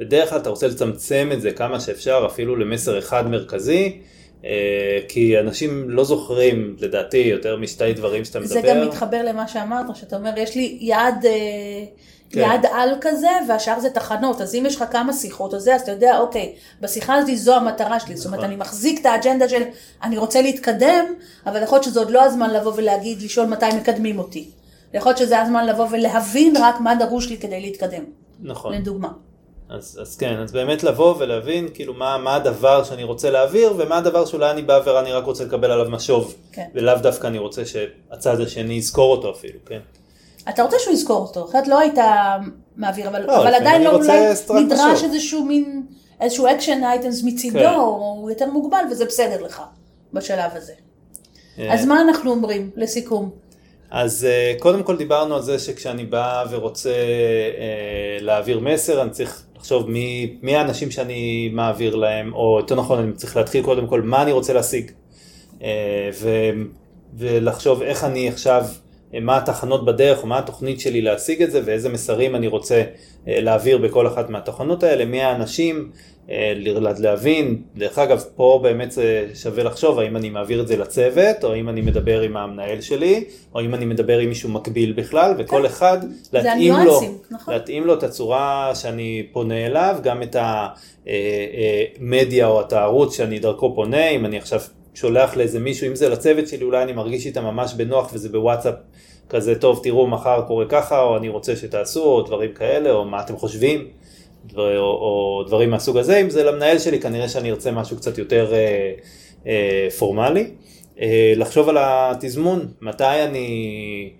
בדרך 0.00 0.30
כלל 0.30 0.38
אתה 0.38 0.50
רוצה 0.50 0.66
לצמצם 0.66 1.30
את 1.32 1.40
זה 1.40 1.50
כמה 1.50 1.80
שאפשר, 1.80 2.26
אפילו 2.26 2.56
למסר 2.56 2.98
אחד 2.98 3.28
מרכזי. 3.28 4.00
אה, 4.44 4.98
כי 5.08 5.38
אנשים 5.38 5.90
לא 5.90 6.04
זוכרים, 6.04 6.76
לדעתי, 6.80 7.16
יותר 7.16 7.56
משתי 7.56 7.92
דברים 7.92 8.24
שאתה 8.24 8.40
מדבר. 8.40 8.54
זה 8.54 8.60
גם 8.60 8.88
מתחבר 8.88 9.22
למה 9.24 9.48
שאמרת, 9.48 9.96
שאתה 9.96 10.16
אומר, 10.16 10.30
יש 10.36 10.56
לי 10.56 10.78
יעד, 10.80 11.26
אה, 11.26 11.84
כן. 12.30 12.40
יעד 12.40 12.66
על 12.72 12.94
כזה, 13.00 13.28
והשאר 13.48 13.80
זה 13.80 13.90
תחנות, 13.90 14.40
אז 14.40 14.54
אם 14.54 14.64
יש 14.66 14.76
לך 14.76 14.84
כמה 14.90 15.12
שיחות, 15.12 15.54
אז 15.54 15.62
זה, 15.62 15.74
אז 15.74 15.80
אתה 15.80 15.92
יודע, 15.92 16.18
אוקיי, 16.18 16.54
בשיחה 16.80 17.14
הזאת 17.14 17.36
זו 17.36 17.56
המטרה 17.56 18.00
שלי, 18.00 18.16
זאת 18.16 18.26
אומרת, 18.26 18.38
נכון. 18.38 18.50
אני 18.50 18.60
מחזיק 18.60 19.00
את 19.00 19.06
האג'נדה 19.06 19.48
של, 19.48 19.62
אני 20.02 20.18
רוצה 20.18 20.42
להתקדם, 20.42 21.04
אבל 21.46 21.62
יכול 21.62 21.76
להיות 21.76 21.84
שזה 21.84 22.00
עוד 22.00 22.10
לא 22.10 22.22
הזמן 22.22 22.50
לבוא 22.50 22.72
ולהגיד, 22.76 23.22
לשאול 23.22 23.46
מתי 23.46 23.66
מקדמים 23.76 24.18
אותי. 24.18 24.50
יכול 24.94 25.10
להיות 25.10 25.18
שזה 25.18 25.40
הזמן 25.40 25.66
לבוא 25.66 25.86
ולהבין 25.90 26.54
רק 26.56 26.80
מה 26.80 26.94
דרוש 26.94 27.28
לי 27.28 27.38
כדי 27.38 27.60
להתקדם. 27.60 28.04
נכון. 28.40 28.74
לדוגמה. 28.74 29.08
אז, 29.68 29.98
אז 30.02 30.16
כן, 30.16 30.38
אז 30.38 30.52
באמת 30.52 30.82
לבוא 30.82 31.14
ולהבין 31.18 31.68
כאילו 31.74 31.94
מה, 31.94 32.18
מה 32.18 32.34
הדבר 32.34 32.84
שאני 32.84 33.04
רוצה 33.04 33.30
להעביר 33.30 33.74
ומה 33.78 33.96
הדבר 33.98 34.26
שאולי 34.26 34.50
אני 34.50 34.62
בא 34.62 34.80
ואני 34.86 35.12
רק 35.12 35.24
רוצה 35.24 35.44
לקבל 35.44 35.70
עליו 35.70 35.90
משוב. 35.90 36.34
כן. 36.52 36.66
ולאו 36.74 36.98
דווקא 36.98 37.26
אני 37.26 37.38
רוצה 37.38 37.62
שהצד 37.64 38.40
השני 38.40 38.74
יזכור 38.74 39.12
אותו 39.12 39.30
אפילו, 39.30 39.58
כן. 39.66 39.80
אתה 40.48 40.62
רוצה 40.62 40.76
שהוא 40.78 40.94
יזכור 40.94 41.16
אותו, 41.16 41.44
אחרת 41.44 41.68
לא 41.68 41.78
היית 41.78 41.98
מעביר, 42.76 43.08
אבל, 43.08 43.26
לא, 43.26 43.42
אבל 43.42 43.54
עדיין 43.54 43.82
לא 43.82 43.94
אולי 43.94 44.20
נדרש 44.64 45.04
איזשהו 45.04 45.44
מין, 45.44 45.82
איזשהו 46.20 46.46
action 46.46 46.84
items 46.84 47.22
מצידו, 47.24 47.58
כן. 47.58 47.74
הוא 47.74 48.30
יותר 48.30 48.50
מוגבל 48.50 48.84
וזה 48.90 49.04
בסדר 49.04 49.42
לך 49.42 49.62
בשלב 50.12 50.50
הזה. 50.54 50.72
אה. 51.58 51.74
אז 51.74 51.86
מה 51.86 52.00
אנחנו 52.00 52.30
אומרים 52.30 52.70
לסיכום? 52.76 53.30
אז 53.90 54.24
אה, 54.24 54.54
קודם 54.58 54.82
כל 54.82 54.96
דיברנו 54.96 55.36
על 55.36 55.42
זה 55.42 55.58
שכשאני 55.58 56.04
בא 56.04 56.44
ורוצה 56.50 56.90
אה, 56.90 58.18
להעביר 58.20 58.60
מסר, 58.60 59.02
אני 59.02 59.10
צריך 59.10 59.44
לחשוב 59.56 59.90
מי, 59.90 60.36
מי 60.42 60.56
האנשים 60.56 60.90
שאני 60.90 61.50
מעביר 61.52 61.96
להם, 61.96 62.34
או 62.34 62.56
יותר 62.60 62.74
נכון, 62.74 62.98
אני 62.98 63.12
צריך 63.12 63.36
להתחיל 63.36 63.64
קודם 63.64 63.86
כל 63.86 64.02
מה 64.02 64.22
אני 64.22 64.32
רוצה 64.32 64.52
להשיג. 64.52 64.90
ו, 66.20 66.28
ולחשוב 67.18 67.82
איך 67.82 68.04
אני 68.04 68.28
עכשיו, 68.28 68.64
מה 69.20 69.36
התחנות 69.36 69.84
בדרך, 69.84 70.24
מה 70.24 70.38
התוכנית 70.38 70.80
שלי 70.80 71.00
להשיג 71.00 71.42
את 71.42 71.50
זה, 71.50 71.60
ואיזה 71.64 71.88
מסרים 71.88 72.34
אני 72.34 72.46
רוצה 72.46 72.82
אה, 73.28 73.40
להעביר 73.40 73.78
בכל 73.78 74.06
אחת 74.06 74.30
מהתוכנות 74.30 74.82
האלה, 74.82 75.04
מי 75.04 75.22
האנשים, 75.22 75.90
אה, 76.30 76.52
להבין, 76.98 77.62
דרך 77.76 77.98
אגב, 77.98 78.24
פה 78.36 78.60
באמת 78.62 78.92
זה 78.92 79.26
שווה 79.34 79.64
לחשוב 79.64 79.98
האם 79.98 80.16
אני 80.16 80.30
מעביר 80.30 80.60
את 80.60 80.68
זה 80.68 80.76
לצוות, 80.76 81.44
או 81.44 81.56
אם 81.56 81.68
אני 81.68 81.80
מדבר 81.80 82.20
עם 82.20 82.36
המנהל 82.36 82.80
שלי, 82.80 83.24
או 83.54 83.60
אם 83.60 83.74
אני 83.74 83.84
מדבר 83.84 84.18
עם 84.18 84.28
מישהו 84.28 84.48
מקביל 84.48 84.92
בכלל, 84.92 85.34
וכל 85.38 85.58
כן. 85.58 85.64
אחד 85.64 85.98
להתאים 86.32 86.74
לו, 86.84 87.00
נכון. 87.30 87.54
להתאים 87.54 87.86
לו 87.86 87.94
את 87.94 88.02
הצורה 88.02 88.72
שאני 88.74 89.26
פונה 89.32 89.66
אליו, 89.66 89.96
גם 90.02 90.22
את 90.22 90.36
המדיה 90.36 92.46
אה, 92.46 92.50
אה, 92.50 92.56
או 92.56 92.60
את 92.60 92.72
הערוץ 92.72 93.16
שאני 93.16 93.38
דרכו 93.38 93.74
פונה, 93.74 94.08
אם 94.08 94.26
אני 94.26 94.38
עכשיו 94.38 94.60
שולח 94.94 95.36
לאיזה 95.36 95.58
מישהו, 95.58 95.86
אם 95.86 95.94
זה 95.94 96.08
לצוות 96.08 96.48
שלי, 96.48 96.64
אולי 96.64 96.82
אני 96.82 96.92
מרגיש 96.92 97.26
איתם 97.26 97.44
ממש 97.44 97.74
בנוח 97.74 98.10
וזה 98.14 98.28
בוואטסאפ. 98.28 98.74
כזה 99.28 99.54
טוב 99.54 99.80
תראו 99.82 100.06
מחר 100.06 100.42
קורה 100.46 100.64
ככה 100.68 101.02
או 101.02 101.16
אני 101.16 101.28
רוצה 101.28 101.56
שתעשו 101.56 102.02
או 102.02 102.22
דברים 102.22 102.52
כאלה 102.52 102.90
או 102.90 103.04
מה 103.04 103.20
אתם 103.20 103.36
חושבים 103.36 103.86
דבר, 104.46 104.78
או, 104.78 104.84
או 104.84 105.44
דברים 105.46 105.70
מהסוג 105.70 105.96
הזה, 105.96 106.16
אם 106.16 106.30
זה 106.30 106.44
למנהל 106.44 106.78
שלי 106.78 107.00
כנראה 107.00 107.28
שאני 107.28 107.50
ארצה 107.50 107.70
משהו 107.70 107.96
קצת 107.96 108.18
יותר 108.18 108.52
אה, 108.54 108.92
אה, 109.46 109.88
פורמלי. 109.98 110.50
אה, 111.00 111.32
לחשוב 111.36 111.68
על 111.68 111.76
התזמון, 111.80 112.68
מתי 112.80 113.24
אני 113.24 114.12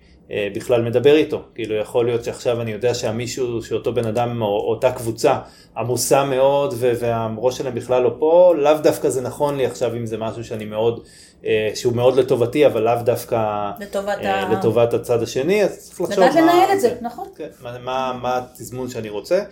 בכלל 0.55 0.81
מדבר 0.81 1.15
איתו. 1.15 1.41
כאילו 1.55 1.75
יכול 1.75 2.05
להיות 2.05 2.23
שעכשיו 2.23 2.61
אני 2.61 2.71
יודע 2.71 2.93
שהמישהו, 2.93 3.61
שאותו 3.61 3.93
בן 3.93 4.05
אדם 4.05 4.41
או 4.41 4.47
אותה 4.47 4.91
קבוצה 4.91 5.39
עמוסה 5.77 6.23
מאוד 6.23 6.73
והראש 6.77 7.57
שלהם 7.57 7.75
בכלל 7.75 8.03
לא 8.03 8.15
פה, 8.19 8.53
לאו 8.57 8.73
דווקא 8.83 9.09
זה 9.09 9.21
נכון 9.21 9.57
לי 9.57 9.65
עכשיו 9.65 9.95
אם 9.95 10.05
זה 10.05 10.17
משהו 10.17 10.43
שאני 10.43 10.65
מאוד, 10.65 11.03
אה, 11.45 11.71
שהוא 11.75 11.93
מאוד 11.93 12.17
לטובתי, 12.17 12.65
אבל 12.65 12.81
לאו 12.81 13.03
דווקא 13.03 13.69
לטובת, 13.79 14.17
אה, 14.21 14.41
ה... 14.41 14.53
לטובת 14.53 14.93
הצד 14.93 15.23
השני, 15.23 15.63
אז 15.63 15.77
צריך 15.77 16.01
לחשוב 16.01 16.23
לדעת 16.23 16.35
לנהל 16.35 16.73
את 16.73 16.81
זה, 16.81 16.95
נכון. 17.01 17.27
כן, 17.35 17.47
מה, 17.61 17.77
מה, 17.79 18.19
מה 18.21 18.37
התזמון 18.37 18.89
שאני 18.89 19.09
רוצה, 19.09 19.43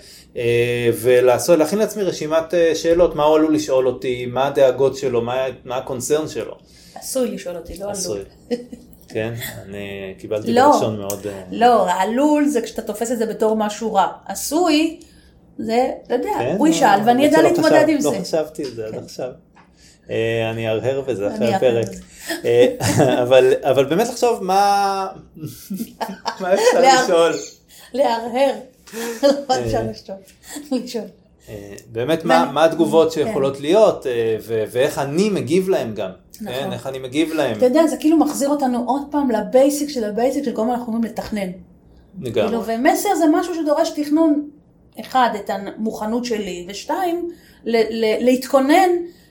ולהכין 1.02 1.80
לעצמי 1.80 2.04
רשימת 2.04 2.54
שאלות, 2.74 3.16
מה 3.16 3.24
הוא 3.24 3.36
עלול 3.36 3.56
לשאול 3.56 3.88
אותי, 3.88 4.26
מה 4.26 4.48
הדאגות 4.48 4.98
שלו, 4.98 5.22
מה, 5.22 5.46
מה 5.66 5.78
הקונצרן 5.78 6.28
שלו. 6.28 6.58
עשוי 6.96 7.32
לשאול 7.32 7.56
אותי, 7.56 7.78
לא 7.78 7.86
עלול. 7.86 8.24
כן, 9.10 9.34
אני 9.66 10.14
קיבלתי 10.18 10.54
לא, 10.54 10.72
בלשון 10.72 10.98
מאוד... 10.98 11.28
אה, 11.28 11.44
לא, 11.52 11.92
עלול 11.92 12.48
זה 12.48 12.62
כשאתה 12.62 12.82
תופס 12.82 13.12
את 13.12 13.18
זה 13.18 13.26
בתור 13.26 13.56
משהו 13.56 13.94
רע. 13.94 14.08
עשוי, 14.26 15.00
זה, 15.58 15.90
אתה 16.06 16.14
יודע, 16.14 16.30
כן, 16.40 16.56
הוא 16.58 16.68
ישאל 16.68 17.00
ואני 17.06 17.30
אדע 17.30 17.42
להתמודד 17.42 17.86
עם 17.88 18.02
זה. 18.02 18.10
לא 18.10 18.22
חשבתי 18.22 18.64
על 18.66 18.72
זה 18.72 18.86
עד 18.86 18.92
כן. 18.92 19.04
עכשיו. 19.04 19.32
אה, 20.10 20.50
אני 20.52 20.70
אהרהר 20.70 21.02
בזה 21.02 21.36
אחרי 21.36 21.54
הפרק. 21.54 21.88
אה, 22.46 22.76
אבל 23.72 23.86
באמת 23.86 24.08
לחשוב 24.08 24.44
מה 24.44 25.08
אפשר 26.54 27.04
לשאול. 27.04 27.34
להרהר. 27.94 28.54
לא 29.24 29.66
אפשר 29.66 29.82
לשאול. 30.72 31.08
באמת 31.92 32.26
מה 32.26 32.66
התגובות 32.66 33.12
שיכולות 33.12 33.56
כן. 33.56 33.62
להיות 33.62 34.06
ואיך 34.72 35.00
אני 35.00 35.30
מגיב 35.30 35.70
להם 35.70 35.94
גם. 35.94 36.10
נכון. 36.42 36.54
כן, 36.54 36.72
איך 36.74 36.88
אני 36.88 37.00
מגיב 37.00 37.34
להם. 37.34 37.58
אתה 37.58 37.66
יודע, 37.66 37.88
זה 37.88 37.98
כאילו 38.00 38.18
מחזיר 38.18 38.50
אותנו 38.50 38.84
עוד 38.88 39.02
פעם 39.12 39.32
ל 39.32 39.42
basic 39.42 39.90
של 39.90 40.04
ה 40.04 40.11
basic 40.11 40.46
של 40.46 40.52
כל 40.52 40.62
הזמן 40.62 40.74
אנחנו 40.74 40.94
אומרים 40.94 41.04
לתכנן. 41.04 41.50
לגמרי. 42.22 42.48
כאילו, 42.48 42.64
ומסר 42.66 43.16
זה 43.16 43.26
משהו 43.34 43.56
שדורש 43.56 43.90
תכנון, 43.90 44.50
אחד, 45.00 45.30
את 45.36 45.50
המוכנות 45.50 46.26
שלי, 46.26 46.66
ושתיים, 46.70 47.30
להתכונן 48.20 48.90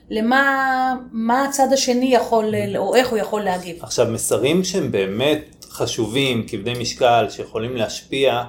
למה 0.09 1.45
הצד 1.49 1.73
השני 1.73 2.15
יכול, 2.15 2.53
או 2.77 2.95
איך 2.95 3.09
הוא 3.09 3.17
יכול 3.17 3.41
להגיב. 3.41 3.77
עכשיו, 3.81 4.07
מסרים 4.11 4.63
שהם 4.63 4.91
באמת 4.91 5.65
חשובים, 5.69 6.45
כבדי 6.47 6.73
משקל, 6.79 7.25
שיכולים 7.29 7.75
להשפיע, 7.75 8.43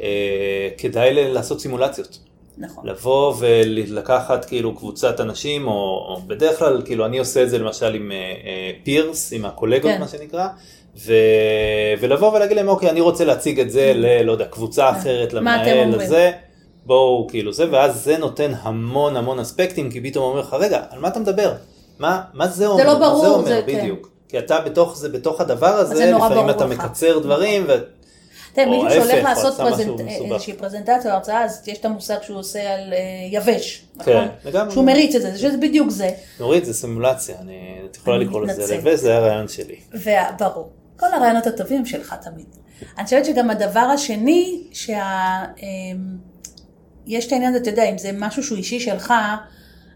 אה, 0.00 0.68
כדאי 0.78 1.32
לעשות 1.32 1.60
סימולציות. 1.60 2.18
נכון. 2.58 2.86
לבוא 2.86 3.34
ולקחת 3.38 4.44
כאילו 4.44 4.74
קבוצת 4.74 5.20
אנשים, 5.20 5.66
או, 5.66 5.72
או 6.08 6.20
בדרך 6.26 6.58
כלל, 6.58 6.82
כאילו 6.84 7.06
אני 7.06 7.18
עושה 7.18 7.42
את 7.42 7.50
זה 7.50 7.58
למשל 7.58 7.94
עם 7.94 8.12
פירס, 8.84 9.32
אה, 9.32 9.38
עם 9.38 9.44
הקולגות 9.44 9.90
כן. 9.90 10.00
מה 10.00 10.08
שנקרא, 10.08 10.48
ו, 10.96 11.12
ולבוא 12.00 12.36
ולהגיד 12.36 12.56
להם, 12.56 12.68
אוקיי, 12.68 12.90
אני 12.90 13.00
רוצה 13.00 13.24
להציג 13.24 13.60
את 13.60 13.70
זה 13.70 13.92
ל... 13.94 14.22
לא 14.22 14.32
יודע, 14.32 14.44
קבוצה 14.44 14.92
כן. 14.92 14.98
אחרת, 14.98 15.32
למנהל, 15.32 15.96
לזה, 15.96 16.32
בואו 16.86 17.26
כאילו 17.30 17.52
זה, 17.52 17.66
ואז 17.70 18.04
זה 18.04 18.18
נותן 18.18 18.52
המון 18.62 19.16
המון 19.16 19.40
אספקטים, 19.40 19.90
כי 19.90 20.00
פתאום 20.00 20.24
אומר 20.24 20.40
לך, 20.40 20.56
רגע, 20.60 20.82
על 20.90 21.00
מה 21.00 21.08
אתה 21.08 21.20
מדבר? 21.20 21.52
מה, 21.98 22.22
מה 22.34 22.48
זה 22.48 22.66
אומר? 22.66 22.82
זה 22.82 22.84
לא 22.84 22.98
ברור, 22.98 23.20
זה 23.20 23.28
אומר, 23.28 23.44
זה 23.44 23.62
כן. 23.66 23.78
בדיוק. 23.80 24.02
כן. 24.02 24.08
כי 24.28 24.38
אתה 24.38 24.60
בתוך 24.60 24.96
זה, 24.96 25.08
בתוך 25.08 25.40
הדבר 25.40 25.66
הזה, 25.66 26.12
לפעמים 26.12 26.50
אתה 26.50 26.66
מקצר 26.66 27.18
דברים. 27.18 27.66
תראה, 28.54 28.66
מישהו 28.66 28.90
שהולך 28.90 29.24
לעשות 29.24 29.60
איזושהי 30.08 30.52
פרזנטציה 30.52 31.10
או 31.10 31.16
הרצאה, 31.16 31.44
אז 31.44 31.62
יש 31.66 31.78
את 31.78 31.84
המושג 31.84 32.16
שהוא 32.22 32.38
עושה 32.38 32.74
על 32.74 32.92
אה, 32.92 32.98
יבש, 33.30 33.84
נכון? 33.96 34.12
כן. 34.52 34.70
שהוא 34.70 34.84
מריץ 34.84 35.14
את 35.14 35.22
זה, 35.22 35.38
שזה 35.38 35.56
בדיוק 35.56 35.90
זה. 35.90 36.10
נורית 36.40 36.64
זה 36.64 36.74
סימולציה, 36.74 37.36
את 37.90 37.96
יכולה 37.96 38.18
לקרוא 38.18 38.46
לזה 38.46 38.74
יבש, 38.74 39.00
זה 39.00 39.16
הרעיון 39.16 39.48
שלי. 39.48 39.76
ברור. 40.38 40.70
כל 40.96 41.06
הרעיונות 41.12 41.46
הטובים 41.46 41.86
שלך 41.86 42.14
תמיד. 42.22 42.46
אני 42.98 43.04
חושבת 43.04 43.24
שגם 43.24 43.50
הדבר 43.50 43.80
השני, 43.80 44.62
שיש 44.72 44.94
אמ, 45.62 47.26
את 47.26 47.32
העניין 47.32 47.54
הזה, 47.54 47.62
אתה 47.62 47.70
יודע, 47.70 47.84
אם 47.84 47.98
זה 47.98 48.10
משהו 48.12 48.42
שהוא 48.42 48.58
אישי 48.58 48.80
שלך, 48.80 49.14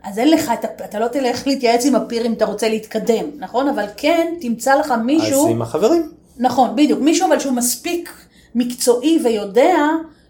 אז 0.03 0.18
אין 0.18 0.31
לך, 0.31 0.53
אתה, 0.59 0.68
אתה 0.85 0.99
לא 0.99 1.09
תלך 1.09 1.47
להתייעץ 1.47 1.87
עם 1.87 1.94
הפיר 1.94 2.27
אם 2.27 2.33
אתה 2.33 2.44
רוצה 2.44 2.68
להתקדם, 2.68 3.25
נכון? 3.38 3.68
אבל 3.68 3.85
כן, 3.97 4.35
תמצא 4.40 4.75
לך 4.75 4.94
מישהו... 5.05 5.44
אז 5.44 5.51
עם 5.51 5.62
החברים. 5.62 6.12
נכון, 6.38 6.77
בדיוק. 6.77 7.01
מישהו 7.01 7.29
אבל 7.29 7.38
שהוא 7.38 7.53
מספיק 7.53 8.28
מקצועי 8.55 9.19
ויודע 9.25 9.77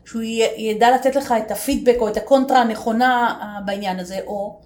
שהוא 0.08 0.22
ידע 0.56 0.94
לתת 0.94 1.16
לך 1.16 1.34
את 1.46 1.50
הפידבק 1.50 1.96
או 2.00 2.08
את 2.08 2.16
הקונטרה 2.16 2.60
הנכונה 2.60 3.34
אה, 3.40 3.60
בעניין 3.66 4.00
הזה, 4.00 4.18
או 4.26 4.56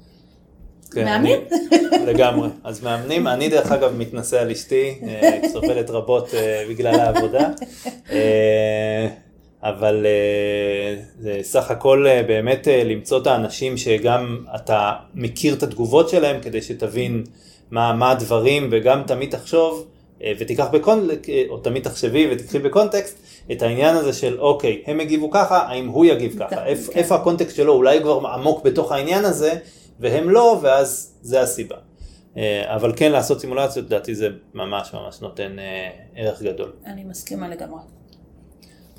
כן, 0.91 1.05
מאמנים. 1.05 1.41
אני, 1.53 2.07
לגמרי. 2.13 2.49
אז 2.65 2.83
מאמנים, 2.83 3.29
אני 3.29 3.49
דרך 3.49 3.73
אגב 3.73 3.97
מתנשא 3.97 4.41
על 4.41 4.51
אשתי, 4.51 4.99
אה, 5.09 5.39
סובלת 5.53 5.91
רבות 5.91 6.35
אה, 6.35 6.65
בגלל 6.69 7.01
העבודה. 7.01 7.49
אבל 9.63 10.07
זה 11.19 11.39
סך 11.43 11.71
הכל 11.71 12.07
באמת 12.27 12.69
למצוא 12.85 13.19
את 13.23 13.27
האנשים 13.27 13.77
שגם 13.77 14.45
אתה 14.55 14.93
מכיר 15.15 15.55
את 15.55 15.63
התגובות 15.63 16.09
שלהם 16.09 16.41
כדי 16.41 16.63
שתבין 16.63 17.25
מה, 17.71 17.93
מה 17.93 18.11
הדברים 18.11 18.69
וגם 18.73 19.03
תמיד 19.07 19.31
תחשוב 19.31 19.87
ותיקח 20.39 20.67
בקונטקסט, 20.73 21.31
או 21.49 21.59
תמיד 21.59 21.83
תחשבי 21.83 22.29
ותקחי 22.33 22.59
בקונטקסט 22.59 23.19
את 23.53 23.63
העניין 23.63 23.97
הזה 23.97 24.13
של 24.13 24.41
אוקיי, 24.41 24.83
הם 24.87 25.01
הגיבו 25.01 25.31
ככה, 25.31 25.59
האם 25.59 25.89
הוא 25.89 26.05
יגיב 26.05 26.37
ככה, 26.39 26.57
כן. 26.57 26.63
איפה, 26.67 26.93
איפה 26.93 27.15
הקונטקסט 27.15 27.57
שלו, 27.57 27.73
אולי 27.73 28.01
כבר 28.01 28.27
עמוק 28.27 28.65
בתוך 28.65 28.93
העניין 28.93 29.25
הזה, 29.25 29.53
והם 30.01 30.31
לא, 30.31 30.59
ואז 30.63 31.15
זה 31.23 31.41
הסיבה. 31.41 31.77
אה, 32.37 32.75
אבל 32.75 32.93
כן 32.97 33.13
לעשות 33.13 33.41
סימולציות, 33.41 33.87
לדעתי 33.87 34.15
זה 34.15 34.29
ממש 34.55 34.95
ממש 34.95 35.21
נותן 35.21 35.59
אה, 35.59 35.91
ערך 36.17 36.43
גדול. 36.43 36.73
אני 36.87 37.05
מסכימה 37.05 37.49
לגמרי. 37.49 37.81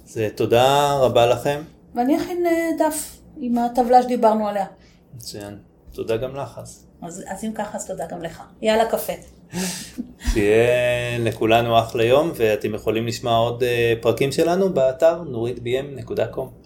אז 0.05 0.19
תודה 0.35 0.93
רבה 0.93 1.25
לכם. 1.25 1.61
ואני 1.95 2.17
אכין 2.17 2.45
אה, 2.45 2.69
דף 2.79 3.19
עם 3.37 3.57
הטבלה 3.57 4.03
שדיברנו 4.03 4.47
עליה. 4.47 4.65
מצוין. 5.15 5.57
תודה 5.91 6.17
גם 6.17 6.35
לך 6.35 6.57
אז. 6.57 6.85
אז, 7.01 7.23
אז 7.27 7.43
אם 7.43 7.51
ככה, 7.55 7.77
אז 7.77 7.87
תודה 7.87 8.05
גם 8.07 8.21
לך. 8.21 8.43
יאללה 8.61 8.85
קפה. 8.89 9.13
שיהיה 10.33 11.17
לכולנו 11.19 11.79
אחלה 11.79 12.03
יום, 12.03 12.31
ואתם 12.35 12.73
יכולים 12.73 13.07
לשמוע 13.07 13.37
עוד 13.37 13.63
אה, 13.63 13.93
פרקים 14.01 14.31
שלנו 14.31 14.73
באתר 14.73 15.21
נוריתbm.com. 15.23 16.62